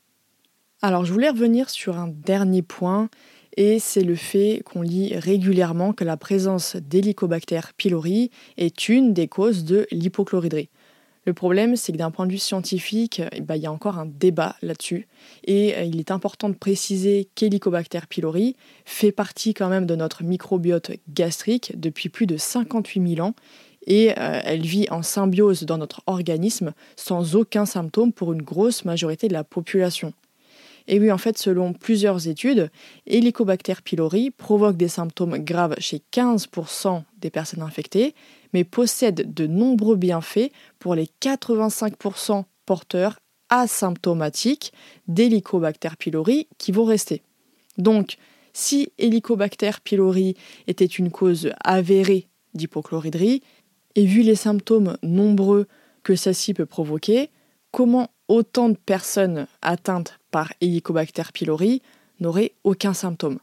Alors 0.83 1.03
je 1.03 1.11
voulais 1.11 1.29
revenir 1.29 1.71
sur 1.71 1.97
un 1.97 2.07
dernier 2.07 2.61
point, 2.61 3.09
et 3.55 3.79
c'est 3.79 4.03
le 4.03 4.15
fait 4.15 4.61
qu'on 4.65 4.81
lit 4.81 5.15
régulièrement 5.15 5.93
que 5.93 6.03
la 6.03 6.17
présence 6.17 6.75
d'Helicobacter 6.75 7.61
pylori 7.77 8.31
est 8.57 8.89
une 8.89 9.13
des 9.13 9.27
causes 9.27 9.63
de 9.63 9.87
l'hypochloridrie. 9.91 10.69
Le 11.25 11.33
problème, 11.33 11.75
c'est 11.75 11.91
que 11.91 11.97
d'un 11.97 12.11
point 12.11 12.27
de 12.27 12.31
vue 12.31 12.37
scientifique, 12.37 13.21
eh 13.31 13.41
ben, 13.41 13.55
il 13.55 13.63
y 13.63 13.65
a 13.65 13.71
encore 13.71 13.97
un 13.97 14.05
débat 14.05 14.55
là-dessus. 14.61 15.07
Et 15.45 15.75
euh, 15.75 15.83
il 15.83 15.99
est 15.99 16.11
important 16.11 16.49
de 16.49 16.53
préciser 16.53 17.27
qu'Helicobacter 17.33 18.01
pylori 18.07 18.55
fait 18.85 19.11
partie 19.11 19.55
quand 19.55 19.69
même 19.69 19.87
de 19.87 19.95
notre 19.95 20.23
microbiote 20.23 20.91
gastrique 21.09 21.73
depuis 21.79 22.09
plus 22.09 22.27
de 22.27 22.37
58 22.37 23.15
000 23.15 23.27
ans. 23.27 23.33
Et 23.87 24.11
euh, 24.11 24.41
elle 24.43 24.61
vit 24.61 24.87
en 24.91 25.01
symbiose 25.01 25.63
dans 25.63 25.79
notre 25.79 26.01
organisme 26.05 26.73
sans 26.95 27.35
aucun 27.35 27.65
symptôme 27.65 28.13
pour 28.13 28.31
une 28.31 28.43
grosse 28.43 28.85
majorité 28.85 29.27
de 29.27 29.33
la 29.33 29.43
population. 29.43 30.13
Et 30.87 30.99
oui, 30.99 31.11
en 31.11 31.17
fait, 31.17 31.37
selon 31.37 31.73
plusieurs 31.73 32.27
études, 32.27 32.69
Helicobacter 33.07 33.75
pylori 33.83 34.31
provoque 34.31 34.77
des 34.77 34.87
symptômes 34.87 35.37
graves 35.37 35.75
chez 35.79 36.01
15% 36.13 37.03
des 37.19 37.29
personnes 37.29 37.63
infectées, 37.63 38.13
mais 38.53 38.63
possède 38.63 39.33
de 39.33 39.47
nombreux 39.47 39.95
bienfaits 39.95 40.51
pour 40.79 40.95
les 40.95 41.09
85% 41.21 42.43
porteurs 42.65 43.17
asymptomatiques 43.49 44.73
d'Helicobacter 45.07 45.89
pylori 45.97 46.47
qui 46.57 46.71
vont 46.71 46.85
rester. 46.85 47.21
Donc, 47.77 48.17
si 48.53 48.89
Helicobacter 48.97 49.71
pylori 49.83 50.35
était 50.67 50.85
une 50.85 51.11
cause 51.11 51.51
avérée 51.63 52.27
d'hypochloridrie, 52.53 53.41
et 53.95 54.05
vu 54.05 54.21
les 54.21 54.35
symptômes 54.35 54.97
nombreux 55.03 55.67
que 56.03 56.15
celle-ci 56.15 56.53
peut 56.53 56.65
provoquer, 56.65 57.29
comment 57.71 58.09
autant 58.27 58.69
de 58.69 58.77
personnes 58.77 59.47
atteintes 59.61 60.19
par 60.31 60.53
Helicobacter 60.61 61.23
pylori 61.33 61.81
n'auraient 62.19 62.53
aucun 62.63 62.93
symptôme 62.93 63.39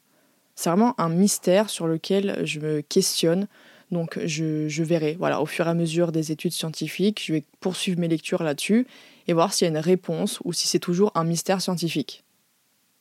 C'est 0.54 0.70
vraiment 0.70 0.94
un 0.98 1.08
mystère 1.08 1.70
sur 1.70 1.86
lequel 1.86 2.40
je 2.44 2.60
me 2.60 2.80
questionne. 2.80 3.46
Donc 3.90 4.18
je, 4.24 4.82
verrai, 4.82 5.16
voilà, 5.18 5.42
au 5.42 5.46
fur 5.46 5.66
et 5.66 5.70
à 5.70 5.74
mesure 5.74 6.12
des 6.12 6.32
études 6.32 6.52
scientifiques, 6.52 7.22
je 7.24 7.34
vais 7.34 7.44
poursuivre 7.60 8.00
mes 8.00 8.08
lectures 8.08 8.42
là-dessus 8.42 8.86
et 9.28 9.34
voir 9.34 9.52
s'il 9.52 9.66
y 9.66 9.68
a 9.68 9.70
une 9.70 9.78
réponse 9.78 10.40
ou 10.44 10.52
si 10.52 10.66
c'est 10.66 10.78
toujours 10.78 11.12
un 11.14 11.24
mystère 11.24 11.60
scientifique. 11.60 12.24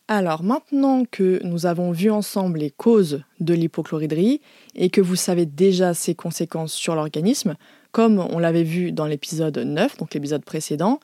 Alors 0.09 0.43
maintenant 0.43 1.05
que 1.09 1.39
nous 1.45 1.65
avons 1.65 1.93
vu 1.93 2.11
ensemble 2.11 2.59
les 2.59 2.69
causes 2.69 3.23
de 3.39 3.53
l'hypochloridrie 3.53 4.41
et 4.75 4.89
que 4.89 4.99
vous 4.99 5.15
savez 5.15 5.45
déjà 5.45 5.93
ses 5.93 6.15
conséquences 6.15 6.73
sur 6.73 6.95
l'organisme, 6.95 7.55
comme 7.93 8.19
on 8.19 8.37
l'avait 8.37 8.63
vu 8.63 8.91
dans 8.91 9.05
l'épisode 9.05 9.57
9, 9.57 9.97
donc 9.97 10.13
l'épisode 10.13 10.43
précédent, 10.43 10.99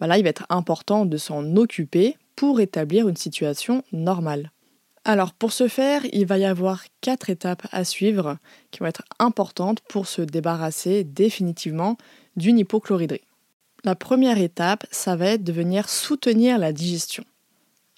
bah 0.00 0.06
là, 0.06 0.18
il 0.18 0.24
va 0.24 0.30
être 0.30 0.46
important 0.48 1.06
de 1.06 1.16
s'en 1.16 1.56
occuper 1.56 2.16
pour 2.36 2.60
établir 2.60 3.08
une 3.08 3.16
situation 3.16 3.84
normale. 3.92 4.50
Alors 5.04 5.34
pour 5.34 5.52
ce 5.52 5.68
faire, 5.68 6.02
il 6.12 6.24
va 6.26 6.38
y 6.38 6.44
avoir 6.44 6.84
quatre 7.02 7.28
étapes 7.28 7.66
à 7.72 7.84
suivre 7.84 8.38
qui 8.70 8.80
vont 8.80 8.86
être 8.86 9.04
importantes 9.18 9.80
pour 9.88 10.06
se 10.06 10.22
débarrasser 10.22 11.04
définitivement 11.04 11.98
d'une 12.36 12.58
hypochloridrie. 12.58 13.20
La 13.84 13.94
première 13.94 14.38
étape, 14.38 14.86
ça 14.90 15.14
va 15.14 15.26
être 15.26 15.44
de 15.44 15.52
venir 15.52 15.90
soutenir 15.90 16.58
la 16.58 16.72
digestion. 16.72 17.24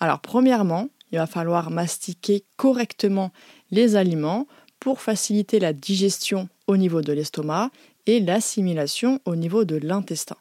Alors 0.00 0.18
premièrement, 0.18 0.88
il 1.12 1.18
va 1.18 1.28
falloir 1.28 1.70
mastiquer 1.70 2.44
correctement 2.56 3.30
les 3.70 3.94
aliments 3.94 4.48
pour 4.80 5.00
faciliter 5.00 5.60
la 5.60 5.72
digestion 5.72 6.48
au 6.66 6.76
niveau 6.76 7.02
de 7.02 7.12
l'estomac 7.12 7.70
et 8.06 8.18
l'assimilation 8.18 9.20
au 9.24 9.36
niveau 9.36 9.64
de 9.64 9.76
l'intestin. 9.76 10.36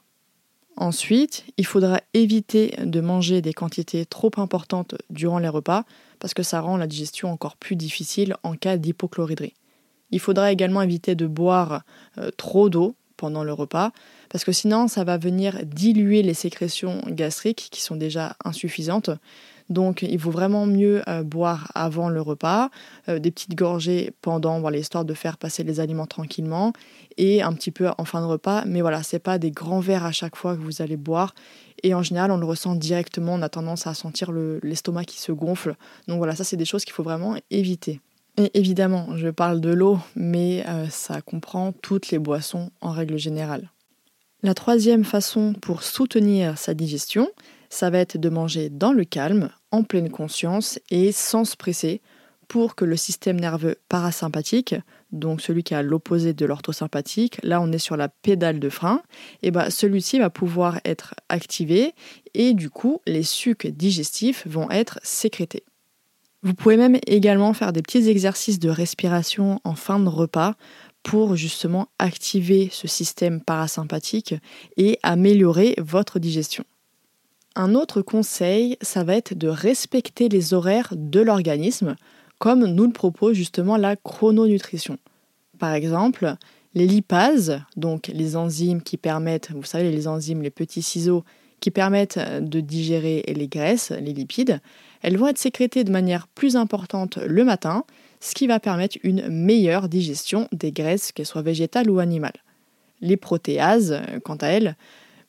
Ensuite, 0.77 1.45
il 1.57 1.65
faudra 1.65 2.01
éviter 2.13 2.75
de 2.83 2.99
manger 2.99 3.41
des 3.41 3.53
quantités 3.53 4.05
trop 4.05 4.31
importantes 4.37 4.95
durant 5.09 5.39
les 5.39 5.47
repas 5.47 5.83
parce 6.19 6.33
que 6.33 6.43
ça 6.43 6.59
rend 6.59 6.75
la 6.77 6.87
digestion 6.87 7.31
encore 7.31 7.55
plus 7.55 7.75
difficile 7.75 8.35
en 8.43 8.55
cas 8.55 8.77
d'hypochloridrie. 8.77 9.53
Il 10.11 10.19
faudra 10.19 10.51
également 10.51 10.81
éviter 10.81 11.15
de 11.15 11.27
boire 11.27 11.83
euh, 12.17 12.29
trop 12.35 12.69
d'eau 12.69 12.95
pendant 13.17 13.43
le 13.43 13.53
repas 13.53 13.91
parce 14.29 14.43
que 14.43 14.51
sinon 14.51 14.87
ça 14.87 15.05
va 15.05 15.17
venir 15.17 15.65
diluer 15.65 16.21
les 16.21 16.33
sécrétions 16.33 17.01
gastriques 17.07 17.69
qui 17.71 17.81
sont 17.81 17.95
déjà 17.95 18.35
insuffisantes 18.43 19.09
donc 19.69 20.01
il 20.03 20.17
vaut 20.17 20.31
vraiment 20.31 20.65
mieux 20.65 21.01
euh, 21.07 21.23
boire 21.23 21.71
avant 21.75 22.09
le 22.09 22.21
repas, 22.21 22.69
euh, 23.09 23.19
des 23.19 23.31
petites 23.31 23.55
gorgées 23.55 24.13
pendant, 24.21 24.59
voilà, 24.59 24.77
histoire 24.77 25.05
de 25.05 25.13
faire 25.13 25.37
passer 25.37 25.63
les 25.63 25.79
aliments 25.79 26.05
tranquillement, 26.05 26.73
et 27.17 27.41
un 27.41 27.53
petit 27.53 27.71
peu 27.71 27.89
en 27.97 28.05
fin 28.05 28.21
de 28.21 28.25
repas. 28.25 28.63
Mais 28.65 28.81
voilà, 28.81 29.03
c'est 29.03 29.19
pas 29.19 29.37
des 29.37 29.51
grands 29.51 29.79
verres 29.79 30.05
à 30.05 30.11
chaque 30.11 30.35
fois 30.35 30.55
que 30.55 30.61
vous 30.61 30.81
allez 30.81 30.97
boire. 30.97 31.33
Et 31.83 31.93
en 31.93 32.03
général, 32.03 32.31
on 32.31 32.37
le 32.37 32.45
ressent 32.45 32.75
directement, 32.75 33.33
on 33.33 33.41
a 33.41 33.49
tendance 33.49 33.87
à 33.87 33.93
sentir 33.93 34.31
l'estomac 34.31 35.05
qui 35.05 35.19
se 35.19 35.31
gonfle. 35.31 35.75
Donc 36.07 36.17
voilà, 36.17 36.35
ça 36.35 36.43
c'est 36.43 36.57
des 36.57 36.65
choses 36.65 36.85
qu'il 36.85 36.93
faut 36.93 37.03
vraiment 37.03 37.35
éviter. 37.51 38.01
Et 38.37 38.51
évidemment, 38.53 39.15
je 39.15 39.29
parle 39.29 39.61
de 39.61 39.69
l'eau, 39.69 39.99
mais 40.15 40.65
euh, 40.67 40.87
ça 40.89 41.21
comprend 41.21 41.71
toutes 41.71 42.09
les 42.09 42.19
boissons 42.19 42.69
en 42.81 42.91
règle 42.91 43.17
générale. 43.17 43.71
La 44.43 44.53
troisième 44.53 45.05
façon 45.05 45.53
pour 45.53 45.83
soutenir 45.83 46.57
sa 46.57 46.73
digestion, 46.73 47.29
ça 47.75 47.89
va 47.89 47.99
être 47.99 48.17
de 48.17 48.29
manger 48.29 48.69
dans 48.69 48.93
le 48.93 49.03
calme, 49.03 49.49
en 49.71 49.83
pleine 49.83 50.09
conscience 50.09 50.79
et 50.91 51.11
sans 51.11 51.43
se 51.43 51.57
presser 51.57 52.01
pour 52.47 52.75
que 52.75 52.85
le 52.85 52.95
système 52.95 53.37
nerveux 53.37 53.75
parasympathique, 53.89 54.75
donc 55.11 55.41
celui 55.41 55.63
qui 55.63 55.73
est 55.73 55.83
l'opposé 55.83 56.33
de 56.33 56.45
l'orthosympathique, 56.45 57.37
là 57.43 57.59
on 57.59 57.71
est 57.73 57.79
sur 57.79 57.97
la 57.97 58.07
pédale 58.07 58.59
de 58.59 58.69
frein, 58.69 59.01
et 59.43 59.51
ben 59.51 59.69
celui-ci 59.69 60.19
va 60.19 60.29
pouvoir 60.29 60.79
être 60.85 61.15
activé 61.27 61.93
et 62.33 62.53
du 62.53 62.69
coup 62.69 63.01
les 63.07 63.23
sucs 63.23 63.67
digestifs 63.67 64.47
vont 64.47 64.69
être 64.71 64.99
sécrétés. 65.03 65.63
Vous 66.43 66.53
pouvez 66.53 66.77
même 66.77 66.99
également 67.07 67.53
faire 67.53 67.73
des 67.73 67.81
petits 67.81 68.07
exercices 68.07 68.59
de 68.59 68.69
respiration 68.69 69.59
en 69.65 69.75
fin 69.75 69.99
de 69.99 70.07
repas 70.07 70.53
pour 71.03 71.35
justement 71.35 71.89
activer 71.99 72.69
ce 72.71 72.87
système 72.87 73.41
parasympathique 73.41 74.35
et 74.77 74.97
améliorer 75.03 75.75
votre 75.77 76.19
digestion. 76.19 76.63
Un 77.57 77.73
autre 77.73 78.01
conseil, 78.01 78.77
ça 78.81 79.05
va 79.05 79.15
être 79.15 79.33
de 79.33 79.47
respecter 79.47 80.27
les 80.27 80.53
horaires 80.53 80.93
de 80.93 81.21
l'organisme, 81.21 81.95
comme 82.37 82.65
nous 82.65 82.85
le 82.85 82.91
propose 82.91 83.37
justement 83.37 83.77
la 83.77 83.95
chrononutrition. 83.95 84.97
Par 85.57 85.73
exemple, 85.73 86.35
les 86.73 86.85
lipases, 86.85 87.61
donc 87.77 88.07
les 88.13 88.35
enzymes 88.35 88.81
qui 88.81 88.97
permettent, 88.97 89.51
vous 89.51 89.63
savez, 89.63 89.89
les 89.89 90.09
enzymes, 90.09 90.41
les 90.41 90.49
petits 90.49 90.81
ciseaux 90.81 91.23
qui 91.61 91.71
permettent 91.71 92.19
de 92.41 92.59
digérer 92.59 93.23
les 93.25 93.47
graisses, 93.47 93.91
les 93.91 94.11
lipides, 94.11 94.59
elles 95.01 95.17
vont 95.17 95.27
être 95.27 95.37
sécrétées 95.37 95.85
de 95.85 95.91
manière 95.91 96.27
plus 96.27 96.57
importante 96.57 97.17
le 97.17 97.45
matin, 97.45 97.85
ce 98.19 98.35
qui 98.35 98.47
va 98.47 98.59
permettre 98.59 98.97
une 99.03 99.29
meilleure 99.29 99.87
digestion 99.87 100.49
des 100.51 100.73
graisses, 100.73 101.13
qu'elles 101.13 101.25
soient 101.25 101.41
végétales 101.41 101.89
ou 101.89 101.99
animales. 101.99 102.43
Les 102.99 103.15
protéases, 103.15 104.01
quant 104.25 104.35
à 104.35 104.47
elles, 104.47 104.75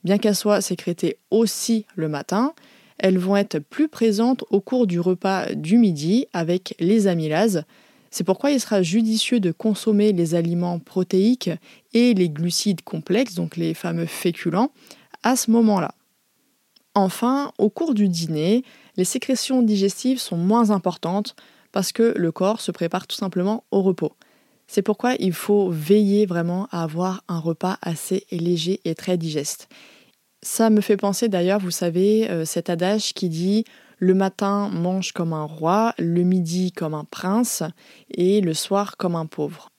bien 0.07 0.19
qu'elles 0.19 0.35
soient 0.37 0.61
sécrétées 0.61 1.17
aussi 1.31 1.85
le 1.97 2.07
matin, 2.07 2.53
elles 2.97 3.17
vont 3.17 3.35
être 3.35 3.59
plus 3.59 3.89
présentes 3.89 4.45
au 4.51 4.61
cours 4.61 4.87
du 4.87 5.01
repas 5.01 5.53
du 5.53 5.77
midi 5.77 6.27
avec 6.31 6.75
les 6.79 7.07
amylases. 7.07 7.65
C'est 8.09 8.23
pourquoi 8.23 8.51
il 8.51 8.61
sera 8.61 8.81
judicieux 8.81 9.41
de 9.41 9.51
consommer 9.51 10.13
les 10.13 10.33
aliments 10.33 10.79
protéiques 10.79 11.49
et 11.93 12.13
les 12.13 12.29
glucides 12.29 12.83
complexes, 12.83 13.33
donc 13.33 13.57
les 13.57 13.73
fameux 13.73 14.05
féculents, 14.05 14.71
à 15.23 15.35
ce 15.35 15.51
moment-là. 15.51 15.93
Enfin, 16.95 17.51
au 17.57 17.69
cours 17.69 17.93
du 17.93 18.07
dîner, 18.07 18.63
les 18.95 19.03
sécrétions 19.03 19.61
digestives 19.61 20.19
sont 20.19 20.37
moins 20.37 20.69
importantes 20.71 21.35
parce 21.73 21.91
que 21.91 22.13
le 22.15 22.31
corps 22.31 22.61
se 22.61 22.71
prépare 22.71 23.07
tout 23.07 23.17
simplement 23.17 23.65
au 23.71 23.81
repos. 23.81 24.13
C'est 24.67 24.81
pourquoi 24.81 25.15
il 25.19 25.33
faut 25.33 25.69
veiller 25.69 26.25
vraiment 26.25 26.69
à 26.71 26.83
avoir 26.83 27.25
un 27.27 27.39
repas 27.39 27.77
assez 27.81 28.25
léger 28.31 28.79
et 28.85 28.95
très 28.95 29.17
digeste. 29.17 29.67
Ça 30.49 30.69
me 30.69 30.79
fait 30.79 30.95
penser 30.95 31.27
d'ailleurs, 31.27 31.59
vous 31.59 31.71
savez, 31.71 32.31
euh, 32.31 32.45
cet 32.45 32.69
adage 32.69 33.13
qui 33.13 33.27
dit 33.27 33.65
le 33.99 34.13
matin 34.13 34.69
mange 34.69 35.11
comme 35.11 35.33
un 35.33 35.43
roi, 35.43 35.93
le 35.99 36.23
midi 36.23 36.71
comme 36.71 36.93
un 36.93 37.03
prince 37.03 37.63
et 38.11 38.39
le 38.39 38.53
soir 38.53 38.95
comme 38.95 39.17
un 39.17 39.25
pauvre. 39.25 39.71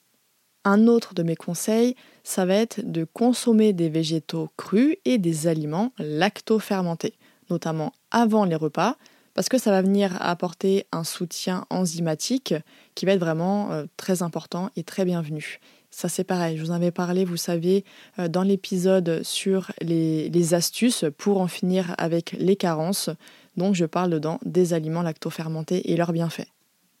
Un 0.65 0.85
autre 0.85 1.15
de 1.15 1.23
mes 1.23 1.35
conseils, 1.35 1.95
ça 2.23 2.45
va 2.45 2.53
être 2.53 2.81
de 2.83 3.03
consommer 3.03 3.73
des 3.73 3.89
végétaux 3.89 4.51
crus 4.57 4.95
et 5.05 5.17
des 5.17 5.47
aliments 5.47 5.91
lacto-fermentés, 5.97 7.15
notamment 7.49 7.91
avant 8.11 8.45
les 8.45 8.55
repas, 8.55 8.95
parce 9.33 9.49
que 9.49 9.57
ça 9.57 9.71
va 9.71 9.81
venir 9.81 10.21
apporter 10.21 10.85
un 10.91 11.03
soutien 11.03 11.65
enzymatique 11.71 12.53
qui 12.93 13.07
va 13.07 13.13
être 13.13 13.19
vraiment 13.19 13.71
euh, 13.71 13.85
très 13.97 14.21
important 14.21 14.69
et 14.75 14.83
très 14.83 15.03
bienvenu. 15.03 15.59
Ça 15.91 16.07
c'est 16.07 16.23
pareil, 16.23 16.57
je 16.57 16.63
vous 16.63 16.71
en 16.71 16.75
avais 16.75 16.91
parlé, 16.91 17.25
vous 17.25 17.37
savez, 17.37 17.83
euh, 18.19 18.27
dans 18.27 18.43
l'épisode 18.43 19.21
sur 19.23 19.71
les, 19.81 20.53
astuces 20.53 21.05
pour 21.17 21.41
en 21.41 21.47
finir 21.47 21.95
avec 21.97 22.33
les 22.33 22.55
carences. 22.55 23.09
Donc 23.57 23.75
je 23.75 23.85
parle 23.85 24.11
dedans 24.11 24.39
des 24.45 24.73
aliments 24.73 25.01
lactofermentés 25.01 25.91
et 25.91 25.97
leurs 25.97 26.13
bienfaits. 26.13 26.47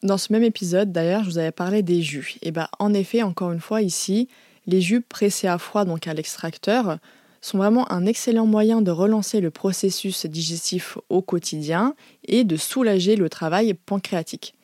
Dans 0.01 0.17
ce 0.17 0.31
même 0.31 0.43
épisode, 0.43 0.91
d'ailleurs, 0.91 1.23
je 1.23 1.29
vous 1.29 1.37
avais 1.37 1.51
parlé 1.51 1.83
des 1.83 2.01
jus. 2.01 2.35
Et 2.41 2.51
bien, 2.51 2.67
en 2.79 2.93
effet, 2.93 3.21
encore 3.21 3.51
une 3.51 3.59
fois, 3.59 3.81
ici, 3.81 4.29
les 4.65 4.81
jus 4.81 5.01
pressés 5.01 5.47
à 5.47 5.57
froid, 5.57 5.83
donc 5.83 6.07
à 6.07 6.13
l'extracteur, 6.13 6.99
sont 7.41 7.57
vraiment 7.57 7.91
un 7.91 8.05
excellent 8.05 8.45
moyen 8.45 8.81
de 8.81 8.91
relancer 8.91 9.41
le 9.41 9.51
processus 9.51 10.25
digestif 10.25 10.97
au 11.09 11.21
quotidien 11.21 11.95
et 12.27 12.43
de 12.43 12.57
soulager 12.57 13.15
le 13.15 13.29
travail 13.29 13.73
pancréatique. 13.73 14.55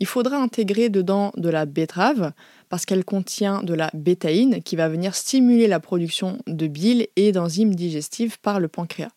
Il 0.00 0.06
faudra 0.06 0.36
intégrer 0.36 0.88
dedans 0.88 1.32
de 1.36 1.48
la 1.48 1.66
betterave 1.66 2.32
parce 2.74 2.86
qu'elle 2.86 3.04
contient 3.04 3.62
de 3.62 3.72
la 3.72 3.88
bétaïne 3.94 4.60
qui 4.60 4.74
va 4.74 4.88
venir 4.88 5.14
stimuler 5.14 5.68
la 5.68 5.78
production 5.78 6.38
de 6.48 6.66
bile 6.66 7.06
et 7.14 7.30
d'enzymes 7.30 7.72
digestives 7.72 8.40
par 8.40 8.58
le 8.58 8.66
pancréas. 8.66 9.12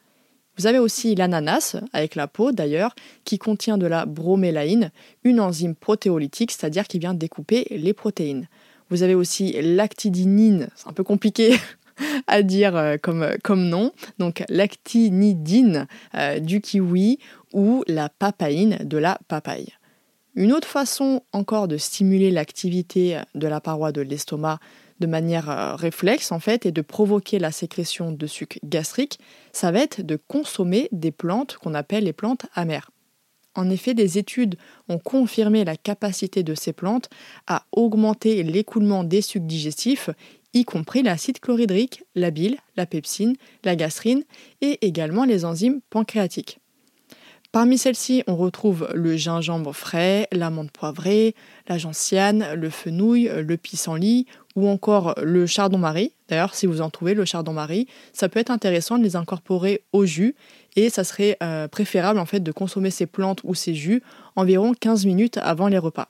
Vous 0.60 0.68
avez 0.68 0.78
aussi 0.78 1.16
l'ananas, 1.16 1.76
avec 1.92 2.14
la 2.14 2.28
peau 2.28 2.52
d'ailleurs, 2.52 2.94
qui 3.26 3.40
contient 3.40 3.80
de 3.80 3.88
la 3.88 4.06
bromélaïne, 4.06 4.92
une 5.24 5.40
enzyme 5.40 5.74
protéolytique, 5.74 6.52
c'est-à-dire 6.52 6.88
qui 6.88 7.00
vient 7.00 7.16
découper 7.16 7.66
les 7.72 7.94
protéines. 7.94 8.48
Vous 8.92 9.02
avez 9.02 9.16
aussi 9.16 9.60
l'actidinine, 9.60 10.68
c'est 10.76 10.88
un 10.88 10.94
peu 10.94 11.04
compliqué 11.04 11.58
à 12.28 12.44
dire 12.44 12.76
euh, 12.76 12.98
comme, 13.02 13.64
nom, 13.64 13.92
donc 14.20 14.44
l'actinidine 14.50 15.88
euh, 16.14 16.38
du 16.38 16.62
kiwi 16.62 17.18
ou 17.54 17.84
la 17.88 18.10
papaïne 18.10 18.78
de 18.84 19.00
la 19.00 19.18
papaye. 19.28 19.74
Une 20.38 20.53
autre 20.53 20.67
façon 20.67 21.24
encore 21.34 21.67
de 21.67 21.77
stimuler 21.77 22.29
l'activité 22.29 23.20
de 23.34 23.48
la 23.48 23.60
paroi 23.60 23.91
de 23.91 24.01
l'estomac 24.01 24.60
de 25.00 25.08
manière 25.08 25.50
euh, 25.50 25.75
réflexe 25.75 26.32
en 26.32 26.39
fait 26.39 26.67
et 26.67 26.72
de 26.72 26.84
provoquer 26.84 27.39
la 27.39 27.51
sécrétion 27.51 28.12
de 28.12 28.27
sucre 28.27 28.60
gastrique, 28.63 29.20
ça 29.51 29.72
va 29.72 29.79
être 29.79 30.03
de 30.03 30.15
consommer 30.15 30.89
des 30.91 31.10
plantes 31.10 31.58
qu'on 31.58 31.74
appelle 31.74 32.03
les 32.03 32.13
plantes 32.13 32.46
amères. 32.53 32.91
En 33.56 33.72
effet, 33.72 33.96
des 33.96 34.20
études 34.20 34.58
ont 34.89 35.00
confirmé 35.00 35.65
la 35.65 35.75
capacité 35.75 36.44
de 36.44 36.53
ces 36.53 36.72
plantes 36.72 37.10
à 37.48 37.63
augmenter 37.72 38.44
l'écoulement 38.44 39.03
des 39.03 39.24
sucs 39.24 39.48
digestifs, 39.48 40.12
y 40.53 40.65
compris 40.65 41.01
l'acide 41.01 41.39
chlorhydrique, 41.39 42.03
la 42.13 42.29
bile, 42.29 42.58
la 42.75 42.86
pepsine, 42.86 43.36
la 43.63 43.75
gastrine 43.75 44.24
et 44.62 44.86
également 44.86 45.25
les 45.25 45.46
enzymes 45.46 45.82
pancréatiques. 45.89 46.60
Parmi 47.51 47.77
celles-ci, 47.77 48.24
on 48.27 48.36
retrouve 48.36 48.89
le 48.94 49.16
gingembre 49.16 49.74
frais, 49.74 50.27
l'amande 50.32 50.70
poivrée, 50.70 51.34
la 51.68 51.77
gentiane, 51.77 52.54
le 52.54 52.70
fenouil, 52.70 53.30
le 53.36 53.58
pissenlit 53.58 54.27
ou 54.56 54.68
encore 54.68 55.16
le 55.22 55.46
chardon-marie. 55.46 56.13
D'ailleurs, 56.27 56.56
si 56.56 56.66
vous 56.66 56.82
en 56.82 56.89
trouvez 56.89 57.13
le 57.13 57.25
chardon-marie, 57.25 57.88
ça 58.12 58.27
peut 58.27 58.39
être 58.39 58.51
intéressant 58.51 58.98
de 58.98 59.04
les 59.04 59.16
incorporer 59.16 59.84
au 59.94 60.06
jus 60.06 60.36
et 60.75 60.89
ça 60.89 61.04
serait 61.04 61.38
euh, 61.42 61.68
préférable 61.68 62.20
en 62.20 62.25
fait 62.25 62.42
de 62.42 62.51
consommer 62.51 62.92
ces 62.92 63.06
plantes 63.06 63.42
ou 63.44 63.56
ces 63.56 63.74
jus 63.74 64.04
environ 64.36 64.74
15 64.74 65.06
minutes 65.06 65.38
avant 65.38 65.68
les 65.68 65.77
repas. 65.77 66.10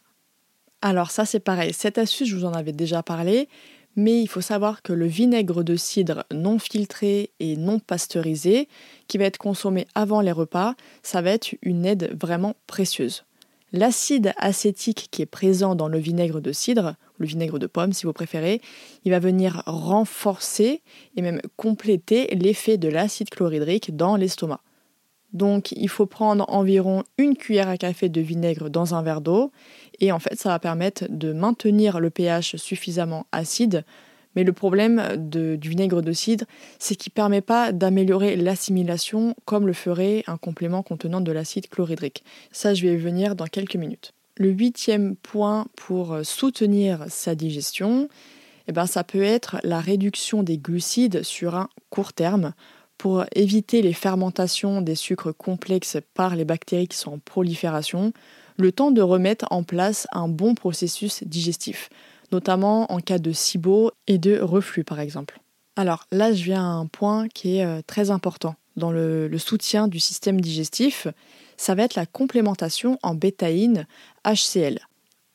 Alors 0.82 1.10
ça 1.12 1.25
c'est 1.25 1.39
pareil, 1.39 1.74
cette 1.74 1.98
astuce 1.98 2.29
je 2.29 2.36
vous 2.36 2.46
en 2.46 2.53
avais 2.53 2.72
déjà 2.72 3.01
parlé, 3.01 3.50
mais 3.98 4.22
il 4.22 4.27
faut 4.27 4.42
savoir 4.42 4.84
que 4.84 4.94
le 4.94 5.08
vinaigre 5.08 5.63
de 5.63 5.75
cidre 5.75 6.24
non 6.32 6.60
filtré 6.60 7.32
et 7.42 7.58
non 7.58 7.80
pasteurisé, 7.80 8.70
qui 9.08 9.18
va 9.18 9.25
être 9.25 9.39
consommé 9.39 9.88
avant 9.96 10.22
les 10.22 10.32
repas, 10.32 10.75
ça 11.04 11.22
va 11.22 11.32
être 11.32 11.56
une 11.63 11.86
aide 11.86 12.16
vraiment 12.18 12.56
précieuse. 12.68 13.25
L'acide 13.74 14.34
acétique 14.38 15.10
qui 15.12 15.24
est 15.24 15.25
présent 15.25 15.75
dans 15.75 15.89
le 15.89 15.98
vinaigre 15.98 16.39
de 16.39 16.54
cidre, 16.54 16.96
le 17.18 17.25
vinaigre 17.25 17.60
de 17.60 17.68
pomme 17.68 17.92
si 17.92 18.06
vous 18.06 18.13
préférez, 18.13 18.62
il 19.04 19.12
va 19.12 19.20
venir 19.20 19.63
renforcer 19.66 20.82
et 21.18 21.22
même 21.22 21.42
compléter 21.58 22.27
l'effet 22.36 22.77
de 22.77 22.88
l'acide 22.88 23.30
chlorhydrique 23.30 23.96
dans 23.96 24.16
l'estomac. 24.16 24.62
Donc 25.38 25.72
il 25.72 25.88
faut 25.88 26.08
prendre 26.08 26.46
environ 26.50 27.03
une 27.20 27.38
cuillère 27.38 27.69
à 27.69 27.78
café 27.78 28.10
de 28.10 28.21
vinaigre 28.21 28.69
dans 28.69 28.95
un 28.95 29.04
verre 29.04 29.21
d'eau 29.21 29.52
et 30.00 30.12
en 30.12 30.17
fait 30.17 30.36
ça 30.36 30.50
va 30.50 30.60
permettre 30.60 31.06
de 31.10 31.32
maintenir 31.32 32.00
le 32.00 32.10
pH 32.10 32.56
suffisamment 32.56 33.28
acide. 33.32 33.86
Mais 34.36 34.43
le 34.43 34.54
problème 34.54 35.15
du 35.17 35.69
vinaigre 35.69 36.02
de 36.02 36.12
cidre, 36.12 36.45
c'est 36.78 36.95
qu'il 36.95 37.12
ne 37.12 37.15
permet 37.15 37.41
pas 37.41 37.71
d'améliorer 37.71 38.36
l'assimilation 38.36 39.36
comme 39.45 39.65
le 39.65 39.73
ferait 39.73 40.23
un 40.28 40.38
complément 40.38 40.84
contenant 40.84 41.21
de 41.21 41.32
l'acide 41.32 41.69
chlorhydrique. 41.69 42.23
Ça, 42.52 42.76
je 42.76 42.86
vais 42.86 42.93
y 42.93 42.97
venir 42.97 43.36
dans 43.36 43.47
quelques 43.47 43.76
minutes. 43.76 44.13
Le 44.36 44.50
huitième 44.50 45.15
point 45.15 45.65
pour 45.76 46.17
soutenir 46.21 47.06
sa 47.08 47.34
digestion, 47.34 48.10
eh 48.67 48.71
ben, 48.73 48.86
ça 48.86 49.04
peut 49.04 49.23
être 49.23 49.58
la 49.63 49.80
réduction 49.80 50.43
des 50.43 50.60
glucides 50.60 51.23
sur 51.23 51.56
un 51.56 51.69
court 51.89 52.13
terme 52.13 52.54
pour 52.97 53.25
éviter 53.36 53.81
les 53.81 53.93
fermentations 53.93 54.81
des 54.81 54.95
sucres 54.95 55.36
complexes 55.36 55.97
par 56.13 56.36
les 56.36 56.45
bactéries 56.45 56.88
qui 56.88 56.97
sont 56.97 57.13
en 57.13 57.19
prolifération, 57.19 58.13
le 58.57 58.71
temps 58.71 58.91
de 58.91 59.01
remettre 59.01 59.45
en 59.51 59.63
place 59.63 60.07
un 60.12 60.27
bon 60.27 60.55
processus 60.55 61.23
digestif, 61.23 61.89
notamment 62.31 62.91
en 62.91 62.99
cas 62.99 63.19
de 63.19 63.31
SIBO 63.31 63.91
et 64.07 64.17
de 64.17 64.39
reflux 64.39 64.83
par 64.83 64.99
exemple. 64.99 65.39
Alors 65.75 66.07
là, 66.12 66.33
je 66.33 66.43
viens 66.43 66.63
à 66.63 66.73
un 66.73 66.88
point 66.88 67.27
qui 67.27 67.57
est 67.57 67.65
euh, 67.65 67.81
très 67.86 68.10
important 68.10 68.55
dans 68.77 68.91
le, 68.91 69.27
le 69.27 69.38
soutien 69.38 69.88
du 69.88 69.99
système 69.99 70.39
digestif, 70.39 71.07
ça 71.57 71.75
va 71.75 71.83
être 71.83 71.95
la 71.95 72.05
complémentation 72.05 72.97
en 73.01 73.15
bétaïne 73.15 73.88
HCl. 74.23 74.79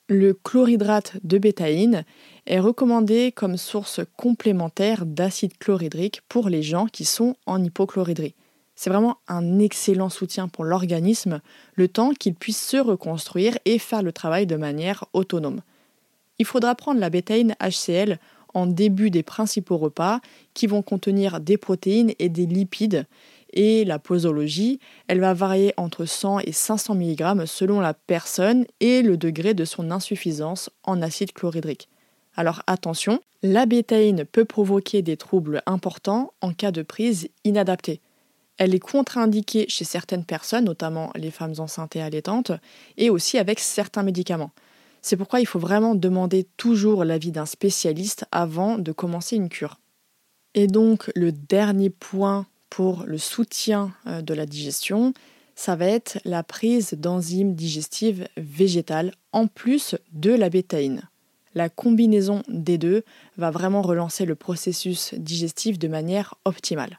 Le 0.09 0.33
chlorhydrate 0.33 1.17
de 1.25 1.39
bétaïne 1.39 2.05
est 2.47 2.59
recommandé 2.59 3.33
comme 3.33 3.57
source 3.57 4.01
complémentaire 4.17 5.07
d'acide 5.07 5.57
chlorhydrique 5.59 6.23
pour 6.29 6.49
les 6.49 6.63
gens 6.63 6.87
qui 6.87 7.05
sont 7.05 7.37
en 7.47 7.63
hypochloridrie. 7.63 8.35
C'est 8.75 8.91
vraiment 8.91 9.19
un 9.29 9.59
excellent 9.59 10.09
soutien 10.09 10.49
pour 10.49 10.65
l'organisme, 10.65 11.41
le 11.75 11.89
temps 11.89 12.13
qu'il 12.13 12.35
puisse 12.35 12.61
se 12.61 12.77
reconstruire 12.77 13.59
et 13.65 13.79
faire 13.79 14.03
le 14.03 14.13
travail 14.13 14.47
de 14.47 14.57
manière 14.57 15.05
autonome. 15.13 15.61
Il 16.39 16.47
faudra 16.47 16.75
prendre 16.75 16.99
la 17.01 17.11
bétaïne 17.11 17.55
HCl 17.61 18.19
en 18.55 18.67
début 18.67 19.11
des 19.11 19.23
principaux 19.23 19.79
repas 19.79 20.21
qui 20.55 20.67
vont 20.67 20.83
contenir 20.83 21.41
des 21.41 21.57
protéines 21.57 22.13
et 22.19 22.29
des 22.29 22.47
lipides 22.47 23.07
et 23.53 23.85
la 23.85 23.99
posologie, 23.99 24.81
elle 25.09 25.21
va 25.21 25.35
varier 25.35 25.75
entre 25.77 26.05
100 26.05 26.41
et 26.41 26.53
500 26.53 26.95
mg 26.95 27.47
selon 27.47 27.81
la 27.81 27.95
personne 27.95 28.67
et 28.81 29.03
le 29.03 29.17
degré 29.17 29.55
de 29.55 29.65
son 29.65 29.91
insuffisance 29.91 30.71
en 30.85 31.03
acide 31.03 31.33
chlorhydrique. 31.33 31.89
Alors 32.35 32.63
attention, 32.67 33.21
la 33.43 33.67
bétaïne 33.67 34.25
peut 34.25 34.45
provoquer 34.45 35.03
des 35.03 35.17
troubles 35.17 35.63
importants 35.67 36.33
en 36.41 36.53
cas 36.53 36.71
de 36.71 36.83
prise 36.83 37.29
inadaptée. 37.45 38.01
Elle 38.59 38.75
est 38.75 38.81
contre-indiquée 38.81 39.67
chez 39.69 39.85
certaines 39.85 40.25
personnes, 40.25 40.65
notamment 40.65 41.11
les 41.15 41.31
femmes 41.31 41.55
enceintes 41.59 41.97
et 41.97 42.03
allaitantes, 42.03 42.53
et 42.97 43.11
aussi 43.11 43.39
avec 43.39 43.59
certains 43.59 44.03
médicaments. 44.03 44.53
C'est 45.01 45.17
pourquoi 45.17 45.41
il 45.41 45.47
faut 45.47 45.59
vraiment 45.59 45.95
demander 45.95 46.47
toujours 46.57 47.05
l'avis 47.05 47.33
d'un 47.33 47.47
spécialiste 47.47 48.25
avant 48.31 48.79
de 48.79 48.93
commencer 48.93 49.37
une 49.37 49.49
cure. 49.49 49.81
Et 50.55 50.69
donc 50.69 51.11
le 51.17 51.33
dernier 51.33 51.91
point 51.91 52.47
pour 52.71 53.05
le 53.05 53.19
soutien 53.19 53.93
euh, 54.07 54.23
de 54.23 54.33
la 54.33 54.47
digestion, 54.47 55.13
ça 55.55 55.77
va 55.77 55.87
être 55.87 56.19
la 56.25 56.43
prise 56.43 56.95
d'enzymes 56.95 57.55
digestives 57.55 58.29
végétales 58.37 59.13
en 59.33 59.47
plus 59.47 59.97
de 60.13 60.33
la 60.33 60.49
bétaïne. 60.49 61.03
La 61.55 61.69
combinaison 61.69 62.43
des 62.49 62.79
deux 62.79 63.05
va 63.37 63.51
vraiment 63.51 63.83
relancer 63.83 64.25
le 64.25 64.35
processus 64.35 65.15
digestif 65.15 65.79
de 65.79 65.89
manière 65.89 66.35
optimale. 66.45 66.99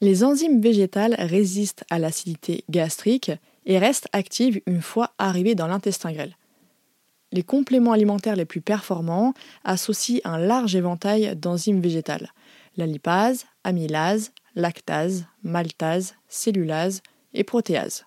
Les 0.00 0.24
enzymes 0.24 0.60
végétales 0.60 1.14
résistent 1.18 1.84
à 1.90 1.98
l'acidité 1.98 2.64
gastrique 2.70 3.32
et 3.66 3.78
restent 3.78 4.08
actives 4.12 4.60
une 4.66 4.82
fois 4.82 5.12
arrivées 5.18 5.54
dans 5.54 5.66
l'intestin 5.66 6.12
grêle. 6.12 6.36
Les 7.32 7.42
compléments 7.42 7.92
alimentaires 7.92 8.34
les 8.34 8.44
plus 8.44 8.60
performants 8.60 9.34
associent 9.62 10.20
un 10.24 10.38
large 10.38 10.74
éventail 10.74 11.36
d'enzymes 11.36 11.80
végétales 11.80 12.32
la 12.76 12.86
lipase, 12.86 13.46
amylase, 13.64 14.32
lactase, 14.54 15.26
maltase, 15.42 16.14
cellulase 16.28 17.02
et 17.34 17.44
protéase. 17.44 18.06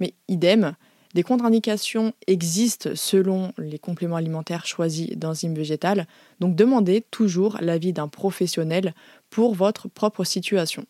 Mais 0.00 0.14
idem, 0.28 0.74
des 1.16 1.22
contre-indications 1.22 2.12
existent 2.26 2.90
selon 2.94 3.52
les 3.56 3.78
compléments 3.78 4.16
alimentaires 4.16 4.66
choisis 4.66 5.16
d'enzymes 5.16 5.54
végétales, 5.54 6.06
donc 6.40 6.54
demandez 6.54 7.02
toujours 7.10 7.56
l'avis 7.62 7.94
d'un 7.94 8.06
professionnel 8.06 8.92
pour 9.30 9.54
votre 9.54 9.88
propre 9.88 10.24
situation. 10.24 10.84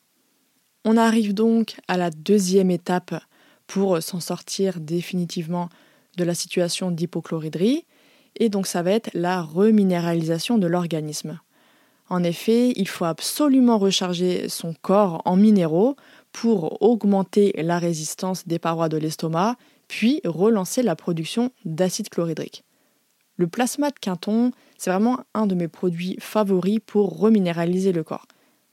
On 0.85 0.97
arrive 0.97 1.33
donc 1.33 1.77
à 1.87 1.97
la 1.97 2.11
deuxième 2.11 2.73
étape 2.73 3.15
pour 3.69 4.03
s'en 4.03 4.19
sortir 4.19 4.81
définitivement 4.81 5.69
de 6.17 6.25
la 6.25 6.35
situation 6.35 6.91
d'hypochloridrie, 6.91 7.85
et 8.35 8.49
donc 8.49 8.67
ça 8.67 8.83
va 8.83 8.91
être 8.91 9.11
la 9.15 9.43
reminéralisation 9.43 10.59
de 10.59 10.67
l'organisme. 10.67 11.39
En 12.09 12.25
effet, 12.25 12.73
il 12.75 12.89
faut 12.89 13.05
absolument 13.05 13.79
recharger 13.79 14.49
son 14.49 14.75
corps 14.83 15.23
en 15.25 15.37
minéraux 15.37 15.95
pour 16.33 16.83
augmenter 16.83 17.53
la 17.57 17.79
résistance 17.79 18.47
des 18.49 18.59
parois 18.59 18.89
de 18.89 18.97
l'estomac, 18.97 19.57
puis 19.89 20.21
relancer 20.25 20.83
la 20.83 20.97
production 20.97 21.51
d'acide 21.65 22.09
chlorhydrique. 22.09 22.65
Le 23.37 23.47
plasma 23.47 23.91
de 23.91 23.99
Quinton, 24.01 24.53
c'est 24.79 24.91
vraiment 24.91 25.21
un 25.35 25.47
de 25.47 25.55
mes 25.55 25.69
produits 25.69 26.17
favoris 26.21 26.81
pour 26.85 27.19
reminéraliser 27.19 27.93
le 27.93 28.03
corps. 28.03 28.27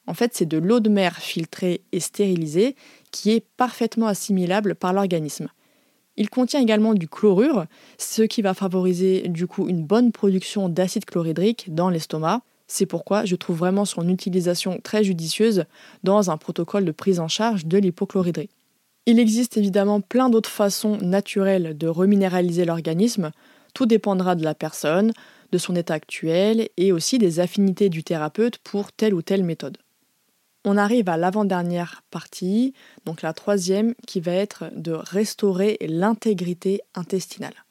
En 0.07 0.13
fait, 0.13 0.31
c'est 0.33 0.45
de 0.45 0.57
l'eau 0.57 0.79
de 0.79 0.89
mer 0.89 1.17
filtrée 1.17 1.81
et 1.91 1.99
stérilisée 1.99 2.75
qui 3.11 3.31
est 3.31 3.45
parfaitement 3.57 4.07
assimilable 4.07 4.75
par 4.75 4.93
l'organisme. 4.93 5.49
Il 6.15 6.29
contient 6.29 6.61
également 6.61 6.93
du 6.93 7.07
chlorure, 7.07 7.65
ce 7.97 8.21
qui 8.21 8.41
va 8.41 8.53
favoriser 8.53 9.27
du 9.29 9.47
coup 9.47 9.67
une 9.67 9.83
bonne 9.83 10.11
production 10.11 10.69
d'acide 10.69 11.05
chlorhydrique 11.05 11.73
dans 11.73 11.89
l'estomac. 11.89 12.41
C'est 12.67 12.85
pourquoi 12.85 13.25
je 13.25 13.35
trouve 13.35 13.57
vraiment 13.57 13.85
son 13.85 14.07
utilisation 14.07 14.79
très 14.83 15.03
judicieuse 15.03 15.65
dans 16.03 16.29
un 16.29 16.37
protocole 16.37 16.85
de 16.85 16.91
prise 16.91 17.19
en 17.19 17.27
charge 17.27 17.65
de 17.65 17.77
l'hypochloridrie. 17.77 18.49
Il 19.05 19.19
existe 19.19 19.57
évidemment 19.57 19.99
plein 19.99 20.29
d'autres 20.29 20.49
façons 20.49 20.97
naturelles 20.97 21.77
de 21.77 21.87
reminéraliser 21.87 22.63
l'organisme. 22.63 23.31
Tout 23.73 23.85
dépendra 23.85 24.35
de 24.35 24.43
la 24.43 24.55
personne, 24.55 25.11
de 25.51 25.57
son 25.57 25.75
état 25.75 25.95
actuel 25.95 26.69
et 26.77 26.91
aussi 26.93 27.17
des 27.17 27.41
affinités 27.41 27.89
du 27.89 28.03
thérapeute 28.03 28.59
pour 28.59 28.93
telle 28.93 29.13
ou 29.13 29.21
telle 29.21 29.43
méthode. 29.43 29.77
On 30.63 30.77
arrive 30.77 31.09
à 31.09 31.17
l'avant-dernière 31.17 32.03
partie, 32.09 32.73
donc 33.05 33.21
la 33.21 33.33
troisième, 33.33 33.93
qui 34.07 34.21
va 34.21 34.31
être 34.31 34.71
de 34.73 34.93
restaurer 34.93 35.77
l'intégrité 35.81 36.81
intestinale. 36.95 37.65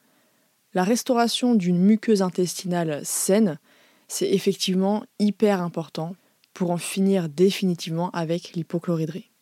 La 0.75 0.83
restauration 0.83 1.55
d'une 1.55 1.79
muqueuse 1.79 2.21
intestinale 2.21 3.01
saine, 3.03 3.57
c'est 4.07 4.29
effectivement 4.29 5.03
hyper 5.17 5.61
important 5.61 6.15
pour 6.53 6.69
en 6.69 6.77
finir 6.77 7.29
définitivement 7.29 8.11
avec 8.11 8.53
l'hypochloridrie. 8.53 9.32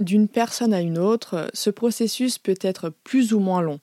D'une 0.00 0.26
personne 0.26 0.74
à 0.74 0.80
une 0.80 0.98
autre, 0.98 1.48
ce 1.54 1.70
processus 1.70 2.38
peut 2.38 2.58
être 2.60 2.92
plus 3.04 3.32
ou 3.32 3.38
moins 3.38 3.62
long. 3.62 3.78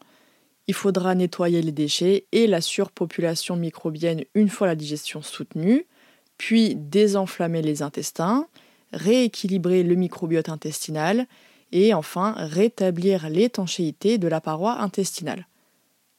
Il 0.68 0.74
faudra 0.74 1.16
nettoyer 1.16 1.62
les 1.62 1.72
déchets 1.72 2.26
et 2.32 2.48
la 2.48 2.62
surpopulation 2.62 3.56
microbienne 3.56 4.24
une 4.36 4.50
fois 4.50 4.68
la 4.68 4.76
digestion 4.76 5.22
soutenue, 5.22 5.86
puis 6.38 6.76
désenflammer 6.76 7.62
les 7.62 7.82
intestins, 7.82 8.48
rééquilibrer 8.92 9.84
le 9.84 9.96
microbiote 9.96 10.50
intestinal 10.50 11.28
et 11.72 11.94
enfin 11.94 12.34
rétablir 12.38 13.30
l'étanchéité 13.30 14.18
de 14.18 14.28
la 14.28 14.42
paroi 14.42 14.82
intestinale. 14.82 15.48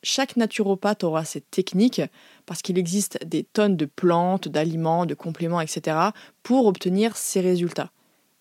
Chaque 0.02 0.36
naturopathe 0.36 1.04
aura 1.04 1.24
cette 1.24 1.50
technique 1.50 2.00
parce 2.46 2.62
qu'il 2.62 2.78
existe 2.78 3.24
des 3.24 3.44
tonnes 3.44 3.76
de 3.76 3.84
plantes, 3.84 4.48
d'aliments, 4.48 5.06
de 5.06 5.14
compléments, 5.14 5.60
etc. 5.60 5.96
pour 6.42 6.66
obtenir 6.66 7.16
ces 7.16 7.40
résultats. 7.40 7.90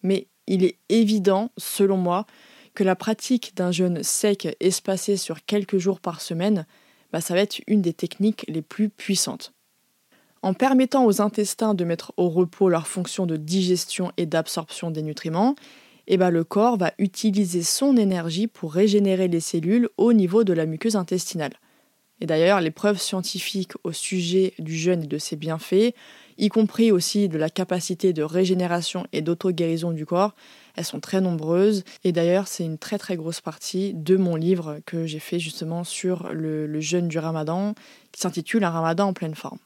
Mais 0.01 0.27
il 0.47 0.63
est 0.63 0.77
évident, 0.89 1.51
selon 1.57 1.97
moi, 1.97 2.25
que 2.73 2.83
la 2.83 2.95
pratique 2.95 3.55
d'un 3.55 3.71
jeûne 3.71 4.03
sec 4.03 4.55
espacé 4.59 5.17
sur 5.17 5.45
quelques 5.45 5.77
jours 5.77 5.99
par 5.99 6.21
semaine, 6.21 6.65
bah, 7.11 7.21
ça 7.21 7.33
va 7.33 7.41
être 7.41 7.61
une 7.67 7.81
des 7.81 7.93
techniques 7.93 8.45
les 8.47 8.61
plus 8.61 8.89
puissantes. 8.89 9.53
En 10.43 10.53
permettant 10.53 11.05
aux 11.05 11.21
intestins 11.21 11.73
de 11.73 11.85
mettre 11.85 12.13
au 12.17 12.29
repos 12.29 12.69
leur 12.69 12.87
fonction 12.87 13.25
de 13.25 13.37
digestion 13.37 14.11
et 14.17 14.25
d'absorption 14.25 14.89
des 14.89 15.03
nutriments, 15.03 15.55
eh 16.07 16.17
ben, 16.17 16.31
le 16.31 16.43
corps 16.43 16.77
va 16.77 16.93
utiliser 16.97 17.61
son 17.61 17.95
énergie 17.95 18.47
pour 18.47 18.73
régénérer 18.73 19.27
les 19.27 19.39
cellules 19.39 19.89
au 19.97 20.13
niveau 20.13 20.43
de 20.43 20.53
la 20.53 20.65
muqueuse 20.65 20.95
intestinale. 20.95 21.53
Et 22.21 22.27
d'ailleurs, 22.27 22.61
les 22.61 22.71
preuves 22.71 22.99
scientifiques 22.99 23.73
au 23.83 23.91
sujet 23.91 24.53
du 24.59 24.77
jeûne 24.77 25.03
et 25.03 25.07
de 25.07 25.17
ses 25.17 25.35
bienfaits, 25.35 25.95
y 26.37 26.49
compris 26.49 26.91
aussi 26.91 27.27
de 27.27 27.37
la 27.37 27.49
capacité 27.49 28.13
de 28.13 28.21
régénération 28.23 29.05
et 29.11 29.21
d'auto-guérison 29.21 29.91
du 29.91 30.05
corps, 30.05 30.35
elles 30.75 30.85
sont 30.85 30.99
très 30.99 31.19
nombreuses. 31.19 31.83
Et 32.03 32.11
d'ailleurs, 32.11 32.47
c'est 32.47 32.63
une 32.63 32.77
très 32.77 32.99
très 32.99 33.17
grosse 33.17 33.41
partie 33.41 33.93
de 33.95 34.17
mon 34.17 34.35
livre 34.35 34.79
que 34.85 35.07
j'ai 35.07 35.19
fait 35.19 35.39
justement 35.39 35.83
sur 35.83 36.31
le, 36.31 36.79
jeûne 36.79 37.07
du 37.07 37.17
ramadan, 37.17 37.73
qui 38.11 38.21
s'intitule 38.21 38.63
Un 38.63 38.69
ramadan 38.69 39.07
en 39.07 39.13
pleine 39.13 39.35
forme. 39.35 39.59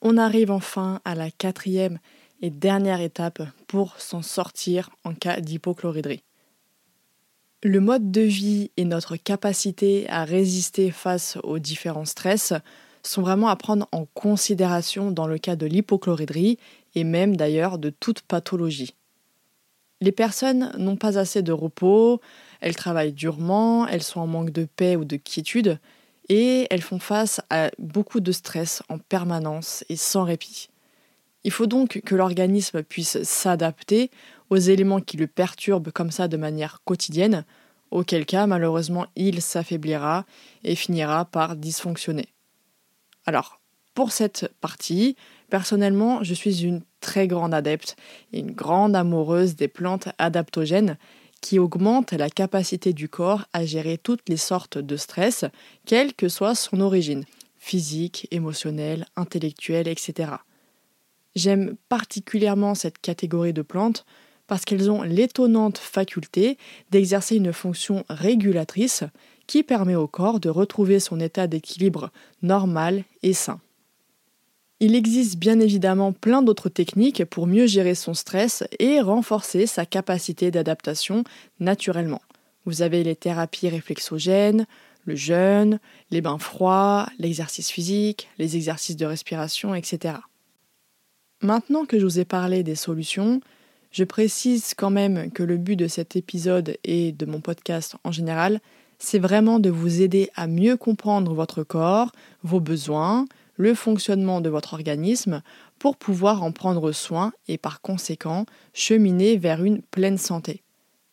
On 0.00 0.16
arrive 0.16 0.50
enfin 0.50 1.00
à 1.04 1.14
la 1.14 1.30
quatrième 1.30 1.98
et 2.40 2.50
dernière 2.50 3.00
étape 3.00 3.42
pour 3.66 4.00
s'en 4.00 4.22
sortir 4.22 4.90
en 5.04 5.12
cas 5.12 5.40
d'hypochloridrie. 5.40 6.22
Le 7.62 7.80
mode 7.80 8.10
de 8.10 8.22
vie 8.22 8.70
et 8.78 8.86
notre 8.86 9.16
capacité 9.16 10.08
à 10.08 10.24
résister 10.24 10.90
face 10.90 11.36
aux 11.42 11.58
différents 11.58 12.06
stress 12.06 12.54
sont 13.02 13.20
vraiment 13.20 13.48
à 13.48 13.56
prendre 13.56 13.86
en 13.92 14.06
considération 14.14 15.10
dans 15.10 15.26
le 15.26 15.36
cas 15.36 15.56
de 15.56 15.66
l'hypochloridrie 15.66 16.58
et 16.94 17.04
même 17.04 17.36
d'ailleurs 17.36 17.78
de 17.78 17.90
toute 17.90 18.22
pathologie. 18.22 18.94
Les 20.00 20.10
personnes 20.10 20.72
n'ont 20.78 20.96
pas 20.96 21.18
assez 21.18 21.42
de 21.42 21.52
repos, 21.52 22.22
elles 22.62 22.76
travaillent 22.76 23.12
durement, 23.12 23.86
elles 23.86 24.02
sont 24.02 24.20
en 24.20 24.26
manque 24.26 24.52
de 24.52 24.64
paix 24.64 24.96
ou 24.96 25.04
de 25.04 25.16
quiétude, 25.16 25.78
et 26.30 26.66
elles 26.70 26.80
font 26.80 26.98
face 26.98 27.42
à 27.50 27.70
beaucoup 27.78 28.20
de 28.20 28.32
stress 28.32 28.82
en 28.88 28.96
permanence 28.96 29.84
et 29.90 29.96
sans 29.96 30.24
répit. 30.24 30.70
Il 31.44 31.50
faut 31.50 31.66
donc 31.66 32.00
que 32.04 32.14
l'organisme 32.14 32.82
puisse 32.82 33.22
s'adapter 33.22 34.10
aux 34.50 34.56
éléments 34.56 35.00
qui 35.00 35.16
le 35.16 35.26
perturbent 35.26 35.90
comme 35.90 36.10
ça 36.10 36.28
de 36.28 36.36
manière 36.36 36.80
quotidienne, 36.84 37.44
auquel 37.90 38.26
cas 38.26 38.46
malheureusement 38.46 39.06
il 39.16 39.40
s'affaiblira 39.40 40.26
et 40.64 40.74
finira 40.74 41.24
par 41.24 41.56
dysfonctionner. 41.56 42.28
Alors, 43.26 43.60
pour 43.94 44.12
cette 44.12 44.52
partie, 44.60 45.16
personnellement, 45.50 46.22
je 46.22 46.34
suis 46.34 46.64
une 46.64 46.82
très 47.00 47.26
grande 47.26 47.54
adepte 47.54 47.96
et 48.32 48.40
une 48.40 48.52
grande 48.52 48.94
amoureuse 48.94 49.56
des 49.56 49.68
plantes 49.68 50.08
adaptogènes 50.18 50.96
qui 51.40 51.58
augmente 51.58 52.12
la 52.12 52.28
capacité 52.28 52.92
du 52.92 53.08
corps 53.08 53.46
à 53.52 53.64
gérer 53.64 53.98
toutes 53.98 54.28
les 54.28 54.36
sortes 54.36 54.78
de 54.78 54.96
stress, 54.96 55.44
quelle 55.86 56.14
que 56.14 56.28
soit 56.28 56.54
son 56.54 56.80
origine, 56.80 57.24
physique, 57.56 58.28
émotionnelle, 58.30 59.06
intellectuelle, 59.16 59.88
etc. 59.88 60.32
J'aime 61.34 61.76
particulièrement 61.88 62.74
cette 62.74 62.98
catégorie 62.98 63.52
de 63.52 63.62
plantes 63.62 64.04
parce 64.50 64.64
qu'elles 64.64 64.90
ont 64.90 65.02
l'étonnante 65.02 65.78
faculté 65.78 66.58
d'exercer 66.90 67.36
une 67.36 67.52
fonction 67.52 68.04
régulatrice 68.08 69.04
qui 69.46 69.62
permet 69.62 69.94
au 69.94 70.08
corps 70.08 70.40
de 70.40 70.48
retrouver 70.48 70.98
son 70.98 71.20
état 71.20 71.46
d'équilibre 71.46 72.10
normal 72.42 73.04
et 73.22 73.32
sain. 73.32 73.60
Il 74.80 74.96
existe 74.96 75.36
bien 75.36 75.60
évidemment 75.60 76.10
plein 76.10 76.42
d'autres 76.42 76.68
techniques 76.68 77.24
pour 77.26 77.46
mieux 77.46 77.68
gérer 77.68 77.94
son 77.94 78.12
stress 78.12 78.64
et 78.80 79.00
renforcer 79.00 79.68
sa 79.68 79.86
capacité 79.86 80.50
d'adaptation 80.50 81.22
naturellement. 81.60 82.20
Vous 82.64 82.82
avez 82.82 83.04
les 83.04 83.14
thérapies 83.14 83.68
réflexogènes, 83.68 84.66
le 85.04 85.14
jeûne, 85.14 85.78
les 86.10 86.22
bains 86.22 86.38
froids, 86.38 87.08
l'exercice 87.20 87.70
physique, 87.70 88.28
les 88.38 88.56
exercices 88.56 88.96
de 88.96 89.06
respiration, 89.06 89.76
etc. 89.76 90.14
Maintenant 91.40 91.84
que 91.84 92.00
je 92.00 92.04
vous 92.04 92.18
ai 92.18 92.24
parlé 92.24 92.64
des 92.64 92.74
solutions, 92.74 93.40
je 93.90 94.04
précise 94.04 94.74
quand 94.76 94.90
même 94.90 95.30
que 95.32 95.42
le 95.42 95.56
but 95.56 95.76
de 95.76 95.88
cet 95.88 96.16
épisode 96.16 96.76
et 96.84 97.12
de 97.12 97.26
mon 97.26 97.40
podcast 97.40 97.96
en 98.04 98.12
général, 98.12 98.60
c'est 98.98 99.18
vraiment 99.18 99.58
de 99.58 99.70
vous 99.70 100.02
aider 100.02 100.30
à 100.36 100.46
mieux 100.46 100.76
comprendre 100.76 101.34
votre 101.34 101.64
corps, 101.64 102.12
vos 102.42 102.60
besoins, 102.60 103.26
le 103.56 103.74
fonctionnement 103.74 104.40
de 104.40 104.48
votre 104.48 104.74
organisme 104.74 105.42
pour 105.78 105.96
pouvoir 105.96 106.42
en 106.42 106.52
prendre 106.52 106.92
soin 106.92 107.32
et 107.48 107.58
par 107.58 107.80
conséquent 107.80 108.46
cheminer 108.72 109.36
vers 109.36 109.64
une 109.64 109.82
pleine 109.82 110.18
santé. 110.18 110.62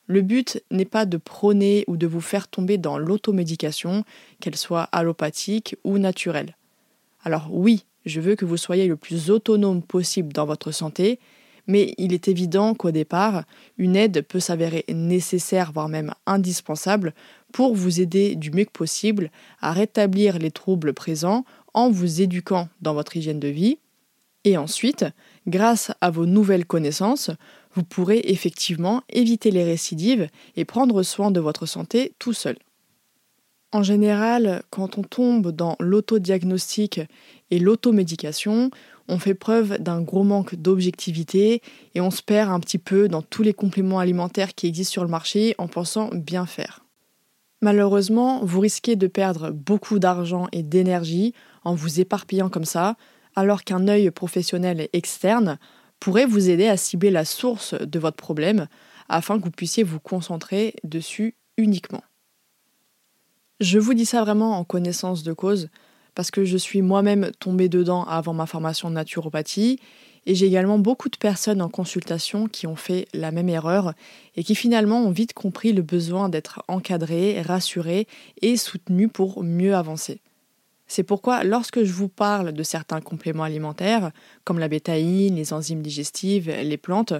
Le 0.06 0.22
but 0.22 0.64
n'est 0.72 0.86
pas 0.86 1.06
de 1.06 1.18
prôner 1.18 1.84
ou 1.88 1.98
de 1.98 2.08
vous 2.08 2.22
faire 2.22 2.48
tomber 2.48 2.78
dans 2.78 2.98
l'automédication, 2.98 4.06
qu'elle 4.40 4.56
soit 4.56 4.84
allopathique 4.94 5.76
ou 5.84 5.98
naturelle. 5.98 6.56
Alors 7.24 7.50
oui, 7.52 7.84
je 8.06 8.22
veux 8.22 8.36
que 8.36 8.46
vous 8.46 8.56
soyez 8.56 8.88
le 8.88 8.96
plus 8.96 9.30
autonome 9.30 9.82
possible 9.82 10.32
dans 10.32 10.46
votre 10.46 10.72
santé, 10.72 11.20
mais 11.68 11.94
il 11.98 12.14
est 12.14 12.28
évident 12.28 12.74
qu'au 12.74 12.92
départ, 12.92 13.44
une 13.78 13.96
aide 13.96 14.22
peut 14.22 14.40
s'avérer 14.40 14.86
nécessaire, 14.90 15.72
voire 15.72 15.90
même 15.90 16.14
indispensable, 16.26 17.14
pour 17.52 17.76
vous 17.76 18.02
aider 18.02 18.36
du 18.36 18.52
mieux 18.52 18.66
que 18.66 18.72
possible 18.72 19.32
à 19.62 19.74
rétablir 19.74 20.40
les 20.40 20.52
troubles 20.52 20.94
présents 20.94 21.46
en 21.74 21.90
vous 21.90 22.22
éduquant 22.22 22.70
dans 22.82 22.94
votre 22.94 23.18
hygiène 23.18 23.40
de 23.40 23.48
vie. 23.48 23.78
Et 24.44 24.58
ensuite, 24.58 25.06
grâce 25.46 25.92
à 26.02 26.10
vos 26.10 26.26
nouvelles 26.26 26.66
connaissances, 26.66 27.32
vous 27.74 27.84
pourrez 27.84 28.22
effectivement 28.26 29.04
éviter 29.10 29.52
les 29.52 29.64
récidives 29.64 30.30
et 30.56 30.66
prendre 30.66 31.04
soin 31.04 31.32
de 31.32 31.40
votre 31.40 31.66
santé 31.66 32.14
tout 32.18 32.34
seul. 32.34 32.58
En 33.74 33.84
général, 33.84 34.64
quand 34.70 34.98
on 34.98 35.04
tombe 35.04 35.52
dans 35.52 35.76
l'autodiagnostic 35.80 37.02
et 37.52 37.60
l'automédication, 37.60 38.72
on 39.08 39.20
fait 39.20 39.34
preuve 39.34 39.78
d'un 39.80 40.02
gros 40.02 40.24
manque 40.24 40.56
d'objectivité 40.56 41.62
et 41.96 42.02
on 42.02 42.12
se 42.12 42.22
perd 42.22 42.52
un 42.52 42.60
petit 42.60 42.78
peu 42.78 43.08
dans 43.08 43.22
tous 43.22 43.44
les 43.44 43.54
compléments 43.54 44.00
alimentaires 44.00 44.54
qui 44.54 44.68
existent 44.68 44.94
sur 44.94 45.04
le 45.04 45.10
marché 45.10 45.56
en 45.58 45.68
pensant 45.68 46.10
bien 46.14 46.46
faire. 46.46 46.86
Malheureusement, 47.62 48.44
vous 48.44 48.60
risquez 48.60 48.96
de 48.96 49.08
perdre 49.08 49.52
beaucoup 49.52 50.00
d'argent 50.00 50.48
et 50.52 50.62
d'énergie 50.62 51.34
en 51.64 51.74
vous 51.74 52.00
éparpillant 52.00 52.50
comme 52.50 52.66
ça, 52.66 52.96
alors 53.36 53.64
qu'un 53.64 53.88
œil 53.88 54.12
professionnel 54.12 54.90
externe 54.94 55.58
pourrait 56.00 56.26
vous 56.26 56.50
aider 56.50 56.68
à 56.68 56.78
cibler 56.78 57.10
la 57.10 57.26
source 57.26 57.74
de 57.74 58.00
votre 58.00 58.18
problème 58.18 58.68
afin 59.10 59.40
que 59.40 59.46
vous 59.46 59.52
puissiez 59.52 59.84
vous 59.84 60.00
concentrer 60.00 60.76
dessus 60.84 61.36
uniquement. 61.58 62.04
Je 63.60 63.80
vous 63.80 63.96
dis 63.96 64.06
ça 64.06 64.22
vraiment 64.24 64.60
en 64.60 64.64
connaissance 64.64 65.24
de 65.24 65.34
cause 65.34 65.70
parce 66.18 66.32
que 66.32 66.46
je 66.46 66.58
suis 66.58 66.82
moi-même 66.82 67.30
tombée 67.40 67.70
dedans 67.70 68.04
avant 68.06 68.34
ma 68.34 68.48
formation 68.48 68.90
de 68.90 68.96
naturopathie 68.96 69.80
et 70.26 70.34
j'ai 70.34 70.48
également 70.48 70.80
beaucoup 70.80 71.10
de 71.10 71.16
personnes 71.16 71.62
en 71.62 71.70
consultation 71.70 72.48
qui 72.48 72.66
ont 72.66 72.76
fait 72.76 73.08
la 73.14 73.30
même 73.30 73.50
erreur 73.50 73.94
et 74.36 74.44
qui 74.44 74.56
finalement 74.56 75.04
ont 75.04 75.12
vite 75.12 75.34
compris 75.34 75.74
le 75.74 75.84
besoin 75.84 76.28
d'être 76.28 76.64
encadrées, 76.68 77.40
rassurées 77.44 78.08
et 78.42 78.58
soutenues 78.58 79.10
pour 79.10 79.44
mieux 79.44 79.76
avancer. 79.76 80.20
C'est 80.88 81.04
pourquoi 81.04 81.44
lorsque 81.44 81.84
je 81.84 81.94
vous 81.94 82.10
parle 82.10 82.52
de 82.52 82.64
certains 82.64 83.00
compléments 83.00 83.44
alimentaires, 83.44 84.10
comme 84.44 84.58
la 84.58 84.70
bétaïne, 84.70 85.36
les 85.36 85.54
enzymes 85.54 85.84
digestives, 85.84 86.50
les 86.50 86.78
plantes, 86.78 87.14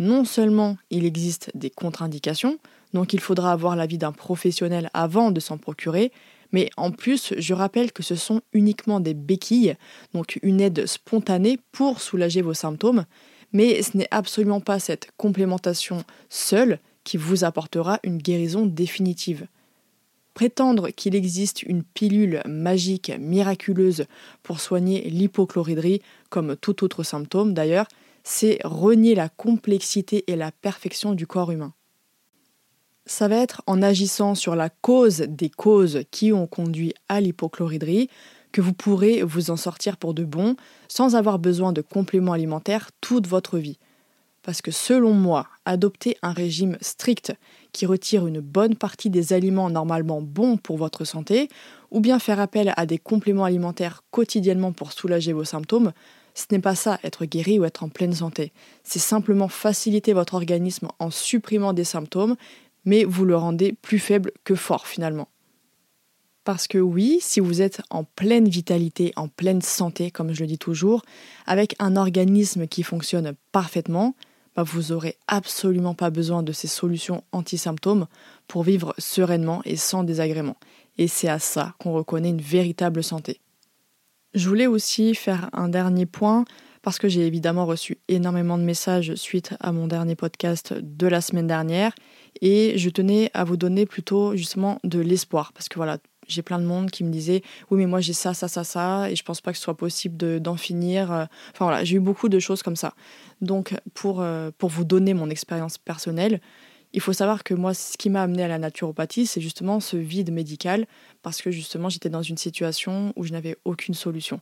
non 0.00 0.24
seulement 0.24 0.78
il 0.90 1.04
existe 1.04 1.52
des 1.54 1.70
contre-indications, 1.70 2.58
donc 2.92 3.12
il 3.12 3.20
faudra 3.20 3.52
avoir 3.52 3.76
l'avis 3.76 3.98
d'un 3.98 4.10
professionnel 4.10 4.90
avant 4.94 5.30
de 5.30 5.38
s'en 5.38 5.58
procurer, 5.58 6.10
mais 6.52 6.70
en 6.76 6.90
plus, 6.90 7.34
je 7.36 7.54
rappelle 7.54 7.92
que 7.92 8.02
ce 8.02 8.14
sont 8.14 8.42
uniquement 8.52 9.00
des 9.00 9.14
béquilles, 9.14 9.76
donc 10.14 10.38
une 10.42 10.60
aide 10.60 10.86
spontanée 10.86 11.58
pour 11.72 12.00
soulager 12.00 12.42
vos 12.42 12.54
symptômes, 12.54 13.04
mais 13.52 13.82
ce 13.82 13.96
n'est 13.96 14.08
absolument 14.10 14.60
pas 14.60 14.78
cette 14.78 15.10
complémentation 15.16 16.04
seule 16.28 16.78
qui 17.04 17.16
vous 17.16 17.44
apportera 17.44 17.98
une 18.04 18.18
guérison 18.18 18.66
définitive. 18.66 19.46
Prétendre 20.34 20.88
qu'il 20.90 21.14
existe 21.14 21.62
une 21.62 21.82
pilule 21.82 22.42
magique 22.46 23.12
miraculeuse 23.18 24.06
pour 24.42 24.60
soigner 24.60 25.02
l'hypochloridrie, 25.10 26.00
comme 26.30 26.56
tout 26.56 26.84
autre 26.84 27.02
symptôme 27.02 27.52
d'ailleurs, 27.52 27.86
c'est 28.24 28.58
renier 28.64 29.14
la 29.14 29.28
complexité 29.28 30.24
et 30.28 30.36
la 30.36 30.52
perfection 30.52 31.12
du 31.12 31.26
corps 31.26 31.50
humain 31.50 31.74
ça 33.06 33.28
va 33.28 33.36
être 33.36 33.62
en 33.66 33.82
agissant 33.82 34.34
sur 34.34 34.54
la 34.54 34.70
cause 34.70 35.24
des 35.28 35.50
causes 35.50 36.02
qui 36.10 36.32
ont 36.32 36.46
conduit 36.46 36.94
à 37.08 37.20
l'hypochloridrie 37.20 38.08
que 38.52 38.60
vous 38.60 38.72
pourrez 38.72 39.22
vous 39.22 39.50
en 39.50 39.56
sortir 39.56 39.96
pour 39.96 40.14
de 40.14 40.24
bon 40.24 40.56
sans 40.88 41.16
avoir 41.16 41.38
besoin 41.38 41.72
de 41.72 41.80
compléments 41.80 42.32
alimentaires 42.32 42.90
toute 43.00 43.26
votre 43.26 43.58
vie. 43.58 43.78
Parce 44.42 44.60
que 44.60 44.72
selon 44.72 45.14
moi, 45.14 45.46
adopter 45.64 46.16
un 46.22 46.32
régime 46.32 46.76
strict 46.80 47.32
qui 47.72 47.86
retire 47.86 48.26
une 48.26 48.40
bonne 48.40 48.76
partie 48.76 49.08
des 49.08 49.32
aliments 49.32 49.70
normalement 49.70 50.20
bons 50.20 50.56
pour 50.56 50.76
votre 50.76 51.04
santé, 51.04 51.48
ou 51.92 52.00
bien 52.00 52.18
faire 52.18 52.40
appel 52.40 52.72
à 52.76 52.84
des 52.84 52.98
compléments 52.98 53.44
alimentaires 53.44 54.02
quotidiennement 54.10 54.72
pour 54.72 54.92
soulager 54.92 55.32
vos 55.32 55.44
symptômes, 55.44 55.92
ce 56.34 56.46
n'est 56.50 56.58
pas 56.58 56.74
ça 56.74 56.98
être 57.04 57.24
guéri 57.24 57.60
ou 57.60 57.64
être 57.64 57.84
en 57.84 57.88
pleine 57.88 58.14
santé. 58.14 58.52
C'est 58.82 58.98
simplement 58.98 59.48
faciliter 59.48 60.12
votre 60.12 60.34
organisme 60.34 60.88
en 60.98 61.10
supprimant 61.10 61.72
des 61.72 61.84
symptômes 61.84 62.36
mais 62.84 63.04
vous 63.04 63.24
le 63.24 63.36
rendez 63.36 63.72
plus 63.72 63.98
faible 63.98 64.32
que 64.44 64.54
fort 64.54 64.86
finalement. 64.86 65.28
Parce 66.44 66.66
que 66.66 66.78
oui, 66.78 67.18
si 67.20 67.38
vous 67.38 67.62
êtes 67.62 67.82
en 67.90 68.02
pleine 68.02 68.48
vitalité, 68.48 69.12
en 69.14 69.28
pleine 69.28 69.62
santé, 69.62 70.10
comme 70.10 70.32
je 70.32 70.40
le 70.40 70.48
dis 70.48 70.58
toujours, 70.58 71.02
avec 71.46 71.76
un 71.78 71.96
organisme 71.96 72.66
qui 72.66 72.82
fonctionne 72.82 73.34
parfaitement, 73.52 74.16
bah 74.56 74.64
vous 74.64 74.92
n'aurez 74.92 75.16
absolument 75.28 75.94
pas 75.94 76.10
besoin 76.10 76.42
de 76.42 76.52
ces 76.52 76.68
solutions 76.68 77.22
anti-symptômes 77.32 78.06
pour 78.48 78.64
vivre 78.64 78.94
sereinement 78.98 79.62
et 79.64 79.76
sans 79.76 80.02
désagrément. 80.02 80.56
Et 80.98 81.08
c'est 81.08 81.28
à 81.28 81.38
ça 81.38 81.74
qu'on 81.78 81.92
reconnaît 81.92 82.30
une 82.30 82.40
véritable 82.40 83.02
santé. 83.02 83.40
Je 84.34 84.48
voulais 84.48 84.66
aussi 84.66 85.14
faire 85.14 85.48
un 85.52 85.68
dernier 85.68 86.06
point 86.06 86.44
parce 86.82 86.98
que 86.98 87.08
j'ai 87.08 87.26
évidemment 87.26 87.64
reçu 87.64 87.98
énormément 88.08 88.58
de 88.58 88.64
messages 88.64 89.14
suite 89.14 89.54
à 89.60 89.72
mon 89.72 89.86
dernier 89.86 90.16
podcast 90.16 90.74
de 90.74 91.06
la 91.06 91.20
semaine 91.20 91.46
dernière 91.46 91.94
et 92.40 92.78
je 92.78 92.90
tenais 92.90 93.30
à 93.34 93.44
vous 93.44 93.56
donner 93.56 93.86
plutôt 93.86 94.36
justement 94.36 94.78
de 94.84 95.00
l'espoir. 95.00 95.52
Parce 95.52 95.68
que 95.68 95.76
voilà, 95.76 95.98
j'ai 96.28 96.42
plein 96.42 96.58
de 96.58 96.64
monde 96.64 96.90
qui 96.90 97.04
me 97.04 97.10
disait 97.10 97.42
oui 97.70 97.78
mais 97.78 97.86
moi 97.86 98.00
j'ai 98.00 98.12
ça 98.12 98.34
ça 98.34 98.48
ça 98.48 98.64
ça 98.64 99.10
et 99.10 99.16
je 99.16 99.22
pense 99.24 99.40
pas 99.40 99.52
que 99.52 99.58
ce 99.58 99.64
soit 99.64 99.76
possible 99.76 100.40
d'en 100.40 100.56
finir 100.56 101.10
enfin 101.10 101.64
voilà 101.64 101.84
j'ai 101.84 101.96
eu 101.96 102.00
beaucoup 102.00 102.28
de 102.28 102.38
choses 102.38 102.62
comme 102.62 102.76
ça. 102.76 102.94
Donc 103.40 103.74
pour, 103.94 104.20
euh, 104.20 104.50
pour 104.56 104.70
vous 104.70 104.84
donner 104.84 105.14
mon 105.14 105.30
expérience 105.30 105.78
personnelle 105.78 106.40
il 106.94 107.00
faut 107.00 107.12
savoir 107.12 107.42
que 107.42 107.54
moi 107.54 107.74
ce 107.74 107.96
qui 107.96 108.10
m'a 108.10 108.22
amené 108.22 108.44
à 108.44 108.48
la 108.48 108.58
naturopathie 108.58 109.26
c'est 109.26 109.40
justement 109.40 109.80
ce 109.80 109.96
vide 109.96 110.32
médical 110.32 110.86
parce 111.22 111.42
que 111.42 111.50
justement 111.50 111.88
j'étais 111.88 112.10
dans 112.10 112.22
une 112.22 112.38
situation 112.38 113.12
où 113.16 113.24
je 113.24 113.32
n'avais 113.32 113.56
aucune 113.64 113.94
solution. 113.94 114.40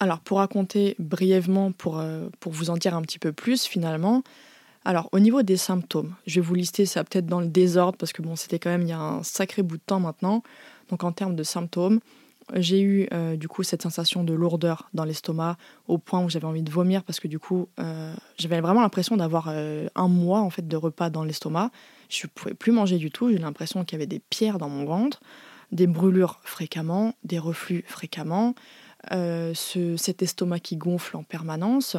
Alors 0.00 0.20
pour 0.20 0.38
raconter 0.38 0.94
brièvement 0.98 1.72
pour, 1.72 1.98
euh, 1.98 2.28
pour 2.38 2.52
vous 2.52 2.70
en 2.70 2.76
dire 2.76 2.94
un 2.94 3.02
petit 3.02 3.18
peu 3.18 3.32
plus 3.32 3.64
finalement 3.64 4.22
alors, 4.88 5.10
au 5.12 5.18
niveau 5.18 5.42
des 5.42 5.58
symptômes, 5.58 6.14
je 6.26 6.36
vais 6.36 6.46
vous 6.46 6.54
lister 6.54 6.86
ça 6.86 7.04
peut-être 7.04 7.26
dans 7.26 7.40
le 7.40 7.46
désordre 7.46 7.98
parce 7.98 8.14
que 8.14 8.22
bon, 8.22 8.36
c'était 8.36 8.58
quand 8.58 8.70
même 8.70 8.80
il 8.80 8.88
y 8.88 8.92
a 8.92 8.98
un 8.98 9.22
sacré 9.22 9.62
bout 9.62 9.76
de 9.76 9.82
temps 9.84 10.00
maintenant. 10.00 10.42
Donc, 10.88 11.04
en 11.04 11.12
termes 11.12 11.36
de 11.36 11.42
symptômes, 11.42 12.00
j'ai 12.54 12.80
eu 12.80 13.06
euh, 13.12 13.36
du 13.36 13.48
coup 13.48 13.62
cette 13.62 13.82
sensation 13.82 14.24
de 14.24 14.32
lourdeur 14.32 14.88
dans 14.94 15.04
l'estomac 15.04 15.58
au 15.88 15.98
point 15.98 16.24
où 16.24 16.30
j'avais 16.30 16.46
envie 16.46 16.62
de 16.62 16.70
vomir 16.70 17.04
parce 17.04 17.20
que 17.20 17.28
du 17.28 17.38
coup, 17.38 17.68
euh, 17.78 18.14
j'avais 18.38 18.62
vraiment 18.62 18.80
l'impression 18.80 19.18
d'avoir 19.18 19.48
euh, 19.50 19.88
un 19.94 20.08
mois 20.08 20.40
en 20.40 20.48
fait 20.48 20.66
de 20.66 20.76
repas 20.78 21.10
dans 21.10 21.22
l'estomac. 21.22 21.70
Je 22.08 22.26
ne 22.26 22.30
pouvais 22.30 22.54
plus 22.54 22.72
manger 22.72 22.96
du 22.96 23.10
tout. 23.10 23.30
J'ai 23.30 23.36
l'impression 23.36 23.84
qu'il 23.84 23.98
y 23.98 23.98
avait 23.98 24.06
des 24.06 24.22
pierres 24.30 24.56
dans 24.56 24.70
mon 24.70 24.86
ventre, 24.86 25.20
des 25.70 25.86
brûlures 25.86 26.40
fréquemment, 26.44 27.12
des 27.24 27.38
reflux 27.38 27.84
fréquemment. 27.86 28.54
Euh, 29.12 29.54
cet 29.54 30.22
estomac 30.22 30.60
qui 30.60 30.76
gonfle 30.76 31.16
en 31.16 31.22
permanence. 31.22 31.96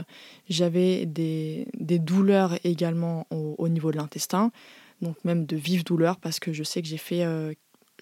J'avais 0.47 1.05
des, 1.05 1.67
douleurs 1.79 2.55
également 2.63 3.25
au, 3.31 3.67
niveau 3.67 3.91
de 3.91 3.97
l'intestin, 3.97 4.51
donc 5.01 5.15
même 5.23 5.45
de 5.45 5.55
vives 5.55 5.83
douleurs 5.83 6.17
parce 6.17 6.39
que 6.39 6.53
je 6.53 6.63
sais 6.63 6.81
que 6.81 6.87
j'ai 6.87 6.97
fait, 6.97 7.23
euh, 7.23 7.53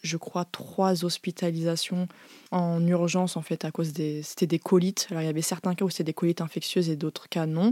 je 0.03 0.17
crois, 0.17 0.43
trois 0.45 1.05
hospitalisations 1.05 2.07
en 2.51 2.85
urgence 2.85 3.37
en 3.37 3.41
fait 3.41 3.63
à 3.63 3.71
cause 3.71 3.93
des, 3.93 4.23
c'était 4.23 4.47
des 4.47 4.59
colites. 4.59 5.07
Alors 5.09 5.23
il 5.23 5.25
y 5.25 5.29
avait 5.29 5.41
certains 5.41 5.73
cas 5.73 5.85
où 5.85 5.89
c'était 5.89 6.03
des 6.03 6.13
colites 6.13 6.41
infectieuses 6.41 6.89
et 6.89 6.97
d'autres 6.97 7.29
cas 7.29 7.45
non. 7.45 7.71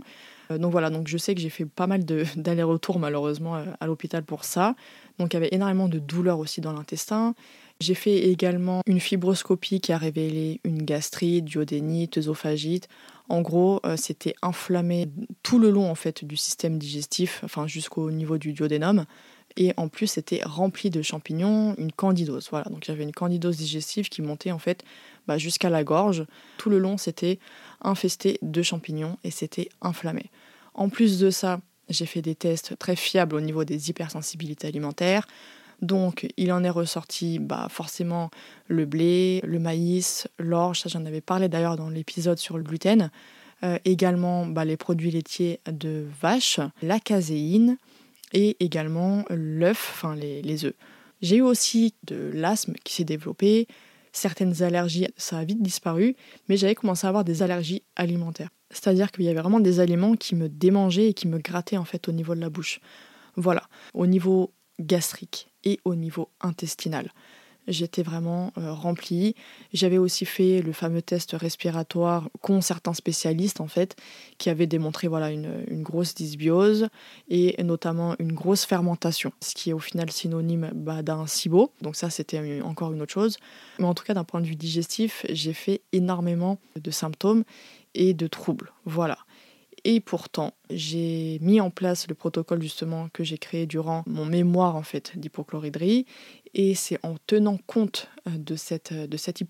Euh, 0.52 0.58
donc 0.58 0.72
voilà, 0.72 0.90
donc 0.90 1.08
je 1.08 1.18
sais 1.18 1.36
que 1.36 1.42
j'ai 1.42 1.50
fait 1.50 1.66
pas 1.66 1.88
mal 1.88 2.06
d'allers-retours 2.36 3.00
malheureusement 3.00 3.62
à 3.80 3.88
l'hôpital 3.88 4.24
pour 4.24 4.46
ça. 4.46 4.76
Donc 5.20 5.34
il 5.34 5.36
y 5.36 5.38
avait 5.38 5.50
énormément 5.52 5.90
de 5.90 6.00
douleurs 6.00 6.40
aussi 6.40 6.62
dans 6.62 6.72
l'intestin. 6.72 7.36
J'ai 7.82 7.94
fait 7.94 8.20
également 8.30 8.82
une 8.88 9.02
fibroscopie 9.02 9.82
qui 9.82 9.92
a 9.92 9.98
révélé 9.98 10.62
une 10.64 10.84
gastrite, 10.84 11.46
duodénite, 11.46 12.18
œsophagite. 12.18 12.88
En 13.28 13.42
gros, 13.42 13.82
euh, 13.86 13.98
c'était 13.98 14.36
inflammé 14.42 15.10
tout 15.44 15.60
le 15.60 15.72
long 15.72 15.90
en 15.90 15.96
fait 15.96 16.24
du 16.24 16.38
système 16.38 16.78
digestif, 16.78 17.42
enfin 17.44 17.68
jusqu'au 17.68 18.12
niveau 18.12 18.38
du 18.38 18.54
duodénum. 18.54 19.06
Et 19.58 19.74
en 19.78 19.88
plus, 19.88 20.08
c'était 20.08 20.42
rempli 20.44 20.90
de 20.90 21.02
champignons, 21.02 21.76
une 21.78 21.92
candidose. 21.92 22.48
Voilà, 22.50 22.70
donc 22.70 22.84
j'avais 22.86 23.04
une 23.04 23.14
candidose 23.14 23.58
digestive 23.58 24.10
qui 24.10 24.22
montait 24.22 24.52
en 24.52 24.60
fait 24.60 24.84
bah, 25.28 25.38
jusqu'à 25.38 25.70
la 25.70 25.84
gorge. 25.84 26.26
Tout 26.58 26.70
le 26.70 26.78
long, 26.78 26.98
c'était 26.98 27.40
infesté 27.82 28.38
de 28.42 28.62
champignons 28.62 29.18
et 29.24 29.32
c'était 29.32 29.70
inflammé. 29.82 30.26
En 30.74 30.90
plus 30.90 31.20
de 31.20 31.30
ça, 31.30 31.62
j'ai 31.90 32.06
fait 32.06 32.22
des 32.22 32.36
tests 32.36 32.78
très 32.78 32.96
fiables 32.96 33.36
au 33.36 33.42
niveau 33.42 33.64
des 33.64 33.90
hypersensibilités 33.90 34.68
alimentaires. 34.68 35.28
Donc 35.86 36.28
il 36.36 36.52
en 36.52 36.64
est 36.64 36.70
ressorti 36.70 37.38
bah, 37.40 37.68
forcément 37.70 38.32
le 38.68 38.86
blé, 38.86 39.42
le 39.44 39.60
maïs, 39.60 40.28
l'orge, 40.40 40.82
ça 40.82 40.90
j'en 40.90 41.06
avais 41.06 41.22
parlé 41.22 41.48
d'ailleurs 41.48 41.78
dans 41.78 41.90
l'épisode 41.90 42.40
sur 42.40 42.58
le 42.58 42.64
gluten. 42.64 43.12
Euh, 43.64 43.78
également 43.86 44.46
bah, 44.46 44.66
les 44.66 44.78
produits 44.78 45.12
laitiers 45.12 45.60
de 45.72 46.06
vache, 46.22 46.60
la 46.82 47.00
caséine 47.00 47.78
et 48.34 48.58
également 48.60 49.24
l'œuf, 49.30 49.92
enfin 49.94 50.16
les, 50.16 50.42
les 50.42 50.66
œufs. 50.66 50.74
J'ai 51.22 51.38
eu 51.38 51.42
aussi 51.42 51.94
de 52.04 52.32
l'asthme 52.34 52.74
qui 52.84 52.96
s'est 52.96 53.06
développé, 53.06 53.68
certaines 54.12 54.64
allergies, 54.64 55.08
ça 55.18 55.38
a 55.38 55.46
vite 55.46 55.62
disparu, 55.62 56.16
mais 56.50 56.58
j'avais 56.58 56.76
commencé 56.76 57.06
à 57.06 57.10
avoir 57.10 57.24
des 57.24 57.44
allergies 57.44 57.84
alimentaires. 57.96 58.50
C'est-à-dire 58.72 59.12
qu'il 59.12 59.24
y 59.24 59.30
avait 59.30 59.40
vraiment 59.40 59.60
des 59.60 59.80
aliments 59.80 60.16
qui 60.16 60.36
me 60.36 60.50
démangeaient 60.50 61.10
et 61.10 61.14
qui 61.14 61.28
me 61.28 61.38
grattaient 61.38 61.78
en 61.78 61.86
fait 61.86 62.10
au 62.10 62.12
niveau 62.12 62.34
de 62.34 62.42
la 62.42 62.50
bouche. 62.50 62.80
Voilà. 63.36 63.64
Au 63.94 64.08
niveau 64.08 64.52
gastrique 64.80 65.48
et 65.66 65.80
au 65.84 65.96
niveau 65.96 66.30
intestinal. 66.42 67.12
J'étais 67.68 68.04
vraiment 68.04 68.54
euh, 68.58 68.72
remplie. 68.74 69.36
J'avais 69.74 69.98
aussi 69.98 70.26
fait 70.26 70.62
le 70.62 70.72
fameux 70.72 71.02
test 71.02 71.32
respiratoire 71.34 72.30
qu'ont 72.42 72.62
certains 72.62 72.94
spécialistes 72.94 73.60
en 73.60 73.68
fait, 73.68 73.96
qui 74.38 74.50
avaient 74.50 74.68
démontré 74.68 75.08
voilà 75.08 75.32
une, 75.32 75.66
grosse 75.82 76.14
dysbiose 76.14 76.88
et 77.30 77.62
notamment 77.64 78.16
une 78.20 78.34
grosse 78.34 78.66
fermentation, 78.66 79.32
ce 79.42 79.54
qui 79.56 79.72
est 79.72 79.74
au 79.74 79.80
final 79.80 80.12
synonyme 80.12 80.72
bah, 80.74 81.02
d'un 81.02 81.26
SIBO. 81.26 81.72
Donc 81.82 81.96
ça 81.96 82.10
c'était 82.10 82.62
encore 82.62 82.94
une 82.94 83.02
autre 83.02 83.14
chose. 83.14 83.38
Mais 83.80 83.86
en 83.86 83.94
tout 83.94 84.04
cas 84.04 84.14
d'un 84.14 84.24
point 84.24 84.42
de 84.42 84.48
vue 84.48 84.56
digestif, 84.56 85.26
j'ai 85.30 85.54
fait 85.54 85.82
énormément 85.92 86.60
de 86.76 86.92
symptômes 86.92 87.44
et 87.96 88.14
de 88.14 88.28
troubles. 88.28 88.74
Voilà. 88.86 89.18
Et 89.88 90.00
pourtant, 90.00 90.56
j'ai 90.72 91.38
mis 91.42 91.62
en 91.62 91.70
place 91.70 92.08
le 92.08 92.16
protocole 92.16 92.60
justement 92.60 93.08
que 93.14 93.24
j'ai 93.24 93.38
créé 93.38 93.68
durant 93.68 94.04
mon 94.08 94.26
mémoire 94.26 94.76
en 94.76 94.82
fait 94.82 95.12
d'hypochloridrie. 95.16 96.08
Et 96.56 96.74
c'est 96.74 96.98
en 97.06 97.16
tenant 97.28 97.60
compte 97.68 98.10
euh, 98.28 98.32
de 98.38 98.56
cette, 98.56 98.94
de 98.94 99.16
cette 99.18 99.42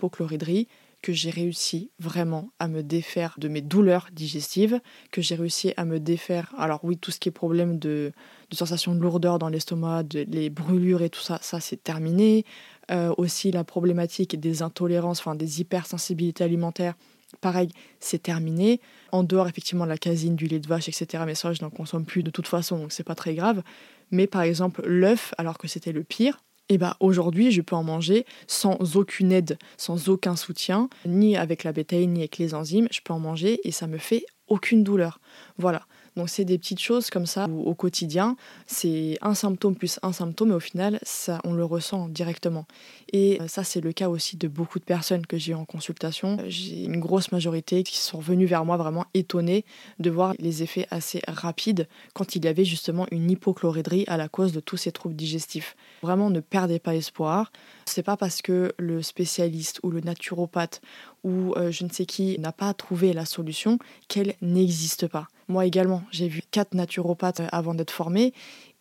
que 1.02 1.14
j'ai 1.14 1.30
réussi 1.30 1.92
vraiment 2.00 2.50
à 2.60 2.68
me 2.68 2.82
défaire 2.82 3.36
de 3.38 3.48
mes 3.48 3.62
douleurs 3.62 4.10
digestives, 4.12 4.82
que 5.12 5.22
j'ai 5.22 5.36
réussi 5.36 5.72
à 5.78 5.86
me 5.86 6.00
défaire, 6.00 6.52
alors 6.58 6.80
oui, 6.84 6.98
tout 6.98 7.12
ce 7.12 7.20
qui 7.20 7.30
est 7.30 7.32
problème 7.32 7.78
de, 7.78 8.12
sensation 8.52 8.96
de 8.96 9.00
lourdeur 9.00 9.38
dans 9.38 9.50
l'estomac, 9.50 10.04
de, 10.04 10.26
les 10.28 10.50
brûlures 10.50 11.04
et 11.04 11.10
tout 11.10 11.22
ça, 11.22 11.38
ça 11.42 11.60
c'est 11.60 11.82
terminé. 11.82 12.44
Euh, 12.92 13.14
aussi 13.18 13.52
la 13.52 13.64
problématique 13.64 14.40
des 14.40 14.64
intolérances, 14.64 15.20
enfin 15.20 15.36
des 15.36 15.62
hypersensibilités 15.62 16.44
alimentaires, 16.44 16.96
pareil, 17.42 17.70
c'est 18.00 18.22
terminé. 18.22 18.82
En 19.12 19.24
dehors 19.24 19.48
effectivement 19.48 19.86
de 19.86 19.90
la 19.90 19.98
casine, 19.98 20.36
du 20.36 20.48
lait 20.48 20.60
de 20.60 20.68
vache, 20.68 20.88
etc. 20.88 21.24
Mais 21.26 21.36
ça, 21.36 21.54
je 21.54 21.62
n'en 21.62 21.70
consomme 21.70 22.06
plus 22.06 22.24
de 22.24 22.32
toute 22.32 22.48
façon, 22.48 22.78
donc 22.78 22.92
c'est 22.92 23.04
pas 23.04 23.16
très 23.16 23.36
grave. 23.36 23.64
Mais 24.12 24.28
par 24.28 24.42
exemple, 24.42 24.82
l'œuf, 24.86 25.34
alors 25.38 25.58
que 25.58 25.68
c'était 25.68 25.92
le 25.92 26.04
pire, 26.04 26.40
eh 26.70 26.78
ben, 26.78 26.96
aujourd'hui 27.00 27.52
je 27.52 27.62
peux 27.62 27.76
en 27.76 27.84
manger 27.84 28.26
sans 28.48 28.96
aucune 28.96 29.32
aide, 29.32 29.58
sans 29.78 30.10
aucun 30.10 30.36
soutien, 30.36 30.90
ni 31.06 31.38
avec 31.38 31.64
la 31.64 31.72
bétail, 31.72 32.08
ni 32.08 32.22
avec 32.22 32.38
les 32.38 32.54
enzymes, 32.56 32.88
je 32.92 33.02
peux 33.02 33.14
en 33.14 33.20
manger 33.20 33.60
et 33.64 33.72
ça 33.72 33.88
me 33.88 33.98
fait 33.98 34.26
aucune 34.48 34.84
douleur. 34.84 35.20
Voilà. 35.58 35.86
Donc 36.16 36.30
c'est 36.30 36.46
des 36.46 36.58
petites 36.58 36.80
choses 36.80 37.10
comme 37.10 37.26
ça 37.26 37.48
au 37.50 37.74
quotidien, 37.74 38.38
c'est 38.68 39.18
un 39.22 39.34
symptôme 39.34 39.76
plus 39.76 40.00
un 40.02 40.14
symptôme 40.14 40.52
et 40.52 40.56
au 40.56 40.60
final 40.60 41.00
ça 41.04 41.40
on 41.44 41.54
le 41.54 41.66
ressent 41.66 42.08
directement. 42.08 42.66
Et 43.12 43.42
euh, 43.42 43.48
ça 43.48 43.64
c'est 43.64 43.82
le 43.82 43.92
cas 43.92 44.08
aussi 44.08 44.38
de 44.38 44.48
beaucoup 44.48 44.80
de 44.80 44.86
personnes 44.86 45.26
que 45.26 45.38
j'ai 45.38 45.54
en 45.54 45.66
consultation. 45.66 46.38
J'ai 46.48 46.86
une 46.86 47.00
grosse 47.00 47.32
majorité 47.32 47.84
qui 47.84 47.98
sont 47.98 48.20
venues 48.20 48.46
vers 48.46 48.64
moi 48.64 48.78
vraiment 48.78 49.06
étonnées 49.14 49.66
de 50.00 50.10
voir 50.10 50.36
les 50.40 50.64
effets 50.64 50.88
assez 50.90 51.22
rapides 51.28 51.88
quand 52.14 52.36
il 52.36 52.46
y 52.46 52.48
avait 52.48 52.66
justement 52.66 53.08
une 53.12 53.30
hypochloridrie 53.30 54.06
à 54.08 54.16
la 54.16 54.30
cause 54.30 54.54
de 54.54 54.62
tous 54.62 54.78
ces 54.78 54.94
troubles 54.94 55.16
digestifs. 55.16 55.76
Vraiment 56.02 56.30
ne 56.30 56.40
perdez 56.40 56.80
pas 56.80 56.96
espoir. 56.96 57.52
C'est 57.86 58.04
pas 58.04 58.16
parce 58.16 58.42
que 58.42 58.74
le 58.78 59.02
spécialiste 59.02 59.80
ou 59.84 59.92
le 59.92 60.00
naturopathe 60.00 60.82
ou 61.24 61.54
euh, 61.58 61.72
je 61.72 61.84
ne 61.84 61.90
sais 61.90 62.06
qui 62.06 62.40
n'a 62.40 62.52
pas 62.52 62.74
trouvé 62.74 63.12
la 63.12 63.26
solution 63.26 63.80
qu'elle 64.08 64.36
n'existe 64.42 65.08
pas. 65.08 65.28
Moi 65.48 65.66
également, 65.66 66.04
j'ai 66.12 66.28
vu 66.28 66.42
quatre 66.52 66.74
naturopathes 66.74 67.42
avant 67.52 67.76
d'être 67.76 67.92
formée 67.92 68.34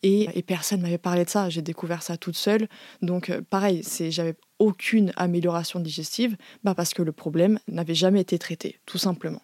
et, 0.02 0.42
personne 0.42 0.82
m'avait 0.82 0.98
parlé 0.98 1.24
de 1.24 1.30
ça. 1.30 1.48
J'ai 1.48 1.62
découvert 1.62 2.02
ça 2.02 2.16
toute 2.16 2.36
seule. 2.36 2.68
Donc 3.02 3.30
euh, 3.30 3.40
pareil, 3.48 3.82
j'avais 4.10 4.34
aucune 4.58 5.12
amélioration 5.16 5.80
digestive 5.80 6.36
bah 6.62 6.74
parce 6.74 6.94
que 6.94 7.02
le 7.02 7.12
problème 7.12 7.58
n'avait 7.68 7.94
jamais 7.94 8.20
été 8.20 8.38
traité, 8.38 8.78
tout 8.86 8.98
simplement. 8.98 9.42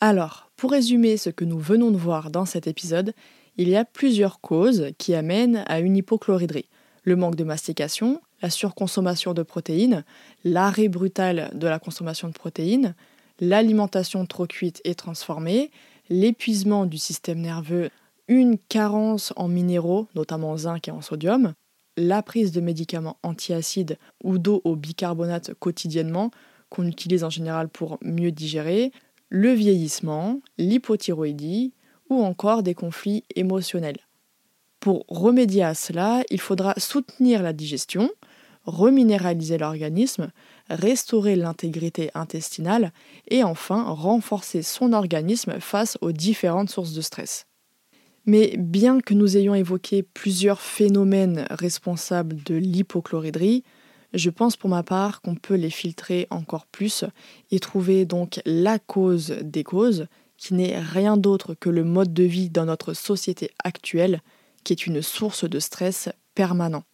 Alors, 0.00 0.50
pour 0.56 0.72
résumer 0.72 1.16
ce 1.16 1.30
que 1.30 1.44
nous 1.44 1.58
venons 1.58 1.90
de 1.90 1.96
voir 1.96 2.30
dans 2.30 2.44
cet 2.44 2.66
épisode, 2.66 3.14
il 3.56 3.68
y 3.68 3.76
a 3.76 3.84
plusieurs 3.84 4.40
causes 4.40 4.90
qui 4.98 5.14
amènent 5.14 5.64
à 5.66 5.80
une 5.80 5.96
hypochloridrie. 5.96 6.68
Le 7.04 7.16
manque 7.16 7.36
de 7.36 7.44
mastication, 7.44 8.20
la 8.40 8.50
surconsommation 8.50 9.34
de 9.34 9.42
protéines, 9.42 10.04
l'arrêt 10.44 10.88
brutal 10.88 11.50
de 11.54 11.68
la 11.68 11.78
consommation 11.78 12.28
de 12.28 12.32
protéines, 12.32 12.94
l'alimentation 13.40 14.24
trop 14.26 14.46
cuite 14.46 14.80
et 14.84 14.94
transformée, 14.94 15.70
l'épuisement 16.12 16.84
du 16.86 16.98
système 16.98 17.40
nerveux, 17.40 17.90
une 18.28 18.58
carence 18.58 19.32
en 19.36 19.48
minéraux, 19.48 20.08
notamment 20.14 20.50
en 20.50 20.56
zinc 20.56 20.86
et 20.86 20.90
en 20.90 21.00
sodium, 21.00 21.54
la 21.96 22.22
prise 22.22 22.52
de 22.52 22.60
médicaments 22.60 23.18
antiacides 23.22 23.98
ou 24.22 24.38
d'eau 24.38 24.60
au 24.64 24.76
bicarbonate 24.76 25.54
quotidiennement, 25.54 26.30
qu'on 26.68 26.86
utilise 26.86 27.24
en 27.24 27.30
général 27.30 27.68
pour 27.68 27.98
mieux 28.02 28.30
digérer, 28.30 28.92
le 29.28 29.52
vieillissement, 29.52 30.40
l'hypothyroïdie 30.58 31.72
ou 32.08 32.22
encore 32.22 32.62
des 32.62 32.74
conflits 32.74 33.24
émotionnels. 33.34 33.98
Pour 34.80 35.04
remédier 35.08 35.64
à 35.64 35.74
cela, 35.74 36.22
il 36.30 36.40
faudra 36.40 36.74
soutenir 36.76 37.42
la 37.42 37.52
digestion, 37.52 38.10
reminéraliser 38.64 39.58
l'organisme, 39.58 40.30
restaurer 40.74 41.36
l'intégrité 41.36 42.10
intestinale 42.14 42.92
et 43.28 43.44
enfin 43.44 43.84
renforcer 43.84 44.62
son 44.62 44.92
organisme 44.92 45.60
face 45.60 45.98
aux 46.00 46.12
différentes 46.12 46.70
sources 46.70 46.92
de 46.92 47.00
stress. 47.00 47.46
Mais 48.24 48.54
bien 48.56 49.00
que 49.00 49.14
nous 49.14 49.36
ayons 49.36 49.54
évoqué 49.54 50.02
plusieurs 50.02 50.60
phénomènes 50.60 51.46
responsables 51.50 52.42
de 52.44 52.54
l'hypochloridrie, 52.54 53.64
je 54.14 54.30
pense 54.30 54.56
pour 54.56 54.70
ma 54.70 54.82
part 54.82 55.22
qu'on 55.22 55.34
peut 55.34 55.54
les 55.54 55.70
filtrer 55.70 56.26
encore 56.30 56.66
plus 56.66 57.04
et 57.50 57.58
trouver 57.58 58.04
donc 58.04 58.40
la 58.44 58.78
cause 58.78 59.34
des 59.42 59.64
causes, 59.64 60.06
qui 60.36 60.54
n'est 60.54 60.78
rien 60.78 61.16
d'autre 61.16 61.54
que 61.54 61.70
le 61.70 61.84
mode 61.84 62.12
de 62.12 62.24
vie 62.24 62.50
dans 62.50 62.64
notre 62.64 62.94
société 62.94 63.50
actuelle, 63.62 64.20
qui 64.64 64.72
est 64.72 64.86
une 64.86 65.02
source 65.02 65.48
de 65.48 65.60
stress 65.60 66.08
permanent 66.34 66.84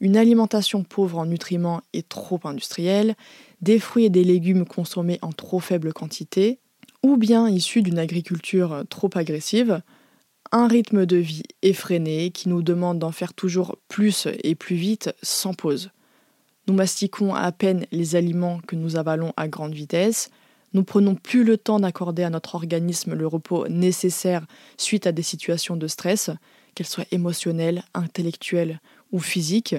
une 0.00 0.16
alimentation 0.16 0.84
pauvre 0.84 1.18
en 1.18 1.26
nutriments 1.26 1.82
et 1.92 2.02
trop 2.02 2.40
industrielle, 2.44 3.14
des 3.60 3.78
fruits 3.78 4.04
et 4.04 4.10
des 4.10 4.24
légumes 4.24 4.64
consommés 4.64 5.18
en 5.22 5.32
trop 5.32 5.60
faible 5.60 5.92
quantité, 5.92 6.60
ou 7.02 7.16
bien 7.16 7.48
issus 7.48 7.82
d'une 7.82 7.98
agriculture 7.98 8.84
trop 8.88 9.10
agressive, 9.14 9.82
un 10.52 10.66
rythme 10.66 11.04
de 11.04 11.16
vie 11.16 11.42
effréné 11.62 12.30
qui 12.30 12.48
nous 12.48 12.62
demande 12.62 12.98
d'en 12.98 13.12
faire 13.12 13.34
toujours 13.34 13.76
plus 13.88 14.28
et 14.42 14.54
plus 14.54 14.76
vite 14.76 15.10
sans 15.22 15.54
pause. 15.54 15.90
Nous 16.66 16.74
mastiquons 16.74 17.34
à 17.34 17.50
peine 17.52 17.86
les 17.92 18.16
aliments 18.16 18.60
que 18.66 18.76
nous 18.76 18.96
avalons 18.96 19.32
à 19.36 19.48
grande 19.48 19.74
vitesse, 19.74 20.30
nous 20.74 20.84
prenons 20.84 21.14
plus 21.14 21.44
le 21.44 21.56
temps 21.56 21.80
d'accorder 21.80 22.24
à 22.24 22.30
notre 22.30 22.54
organisme 22.54 23.14
le 23.14 23.26
repos 23.26 23.66
nécessaire 23.68 24.46
suite 24.76 25.06
à 25.06 25.12
des 25.12 25.22
situations 25.22 25.76
de 25.76 25.86
stress, 25.86 26.30
qu'elles 26.74 26.86
soient 26.86 27.06
émotionnelles, 27.10 27.82
intellectuelles 27.94 28.80
ou 29.12 29.18
physiques. 29.18 29.76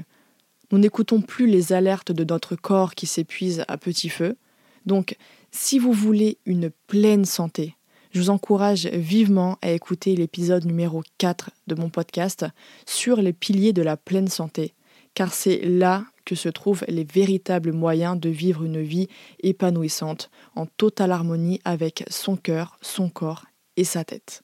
Nous 0.72 0.78
n'écoutons 0.78 1.22
plus 1.22 1.48
les 1.48 1.74
alertes 1.74 2.12
de 2.12 2.24
notre 2.24 2.56
corps 2.56 2.96
qui 2.96 3.08
s'épuise 3.08 3.64
à 3.68 3.78
petit 3.78 4.10
feu. 4.10 4.38
Donc, 4.86 5.18
si 5.52 5.80
vous 5.80 5.94
voulez 5.94 6.38
une 6.46 6.70
pleine 6.88 7.26
santé, 7.26 7.76
je 8.12 8.20
vous 8.20 8.30
encourage 8.30 8.88
vivement 8.88 9.58
à 9.62 9.72
écouter 9.72 10.16
l'épisode 10.16 10.66
numéro 10.66 11.04
4 11.20 11.52
de 11.68 11.76
mon 11.76 11.90
podcast 11.90 12.46
sur 12.88 13.22
les 13.22 13.34
piliers 13.34 13.74
de 13.74 13.82
la 13.82 13.98
pleine 13.98 14.28
santé, 14.28 14.74
car 15.14 15.34
c'est 15.34 15.60
là 15.64 16.06
que 16.26 16.36
se 16.36 16.50
trouvent 16.50 16.86
les 16.88 17.04
véritables 17.04 17.74
moyens 17.74 18.20
de 18.20 18.30
vivre 18.30 18.64
une 18.64 18.82
vie 18.82 19.08
épanouissante, 19.42 20.30
en 20.56 20.66
totale 20.66 21.12
harmonie 21.12 21.60
avec 21.66 22.04
son 22.10 22.36
cœur, 22.36 22.78
son 22.82 23.10
corps 23.10 23.46
et 23.78 23.84
sa 23.84 24.04
tête. 24.04 24.44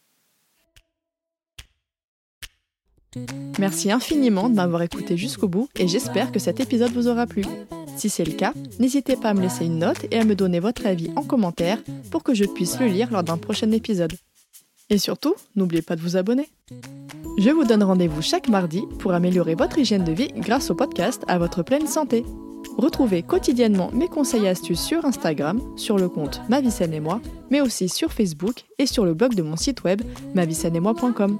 Merci 3.60 3.92
infiniment 3.92 4.50
de 4.50 4.56
m'avoir 4.56 4.82
écouté 4.82 5.18
jusqu'au 5.18 5.48
bout 5.48 5.70
et 5.76 5.88
j'espère 5.88 6.32
que 6.32 6.40
cet 6.40 6.60
épisode 6.60 6.92
vous 6.92 7.08
aura 7.08 7.26
plu. 7.26 7.44
Si 7.96 8.10
c'est 8.10 8.26
le 8.26 8.34
cas, 8.34 8.54
n'hésitez 8.80 9.16
pas 9.16 9.30
à 9.30 9.34
me 9.34 9.42
laisser 9.42 9.66
une 9.66 9.80
note 9.80 10.06
et 10.12 10.20
à 10.20 10.26
me 10.26 10.36
donner 10.36 10.60
votre 10.60 10.86
avis 10.86 11.10
en 11.16 11.24
commentaire 11.24 11.80
pour 12.12 12.24
que 12.24 12.34
je 12.34 12.44
puisse 12.44 12.80
le 12.80 12.88
lire 12.88 13.12
lors 13.12 13.24
d'un 13.24 13.38
prochain 13.38 13.72
épisode. 13.72 14.14
Et 14.90 14.98
surtout, 14.98 15.36
n'oubliez 15.56 15.82
pas 15.82 15.96
de 15.96 16.02
vous 16.02 16.18
abonner. 16.18 16.50
Je 17.38 17.50
vous 17.50 17.64
donne 17.64 17.84
rendez-vous 17.84 18.22
chaque 18.22 18.50
mardi 18.50 18.84
pour 19.00 19.14
améliorer 19.14 19.56
votre 19.56 19.80
hygiène 19.80 20.04
de 20.04 20.12
vie 20.12 20.30
grâce 20.36 20.70
au 20.70 20.76
podcast 20.76 21.24
à 21.28 21.38
votre 21.38 21.64
pleine 21.64 21.88
santé. 21.88 22.24
Retrouvez 22.78 23.24
quotidiennement 23.24 23.90
mes 23.94 24.10
conseils 24.10 24.46
et 24.46 24.50
astuces 24.50 24.82
sur 24.82 25.06
Instagram, 25.06 25.62
sur 25.78 25.98
le 25.98 26.10
compte 26.10 26.42
Ma 26.50 26.60
et 26.60 27.00
moi, 27.00 27.22
mais 27.50 27.62
aussi 27.62 27.88
sur 27.88 28.12
Facebook 28.12 28.66
et 28.78 28.86
sur 28.86 29.06
le 29.06 29.14
blog 29.14 29.34
de 29.34 29.44
mon 29.44 29.56
site 29.56 29.84
web 29.84 30.02
moi.com. 30.34 31.40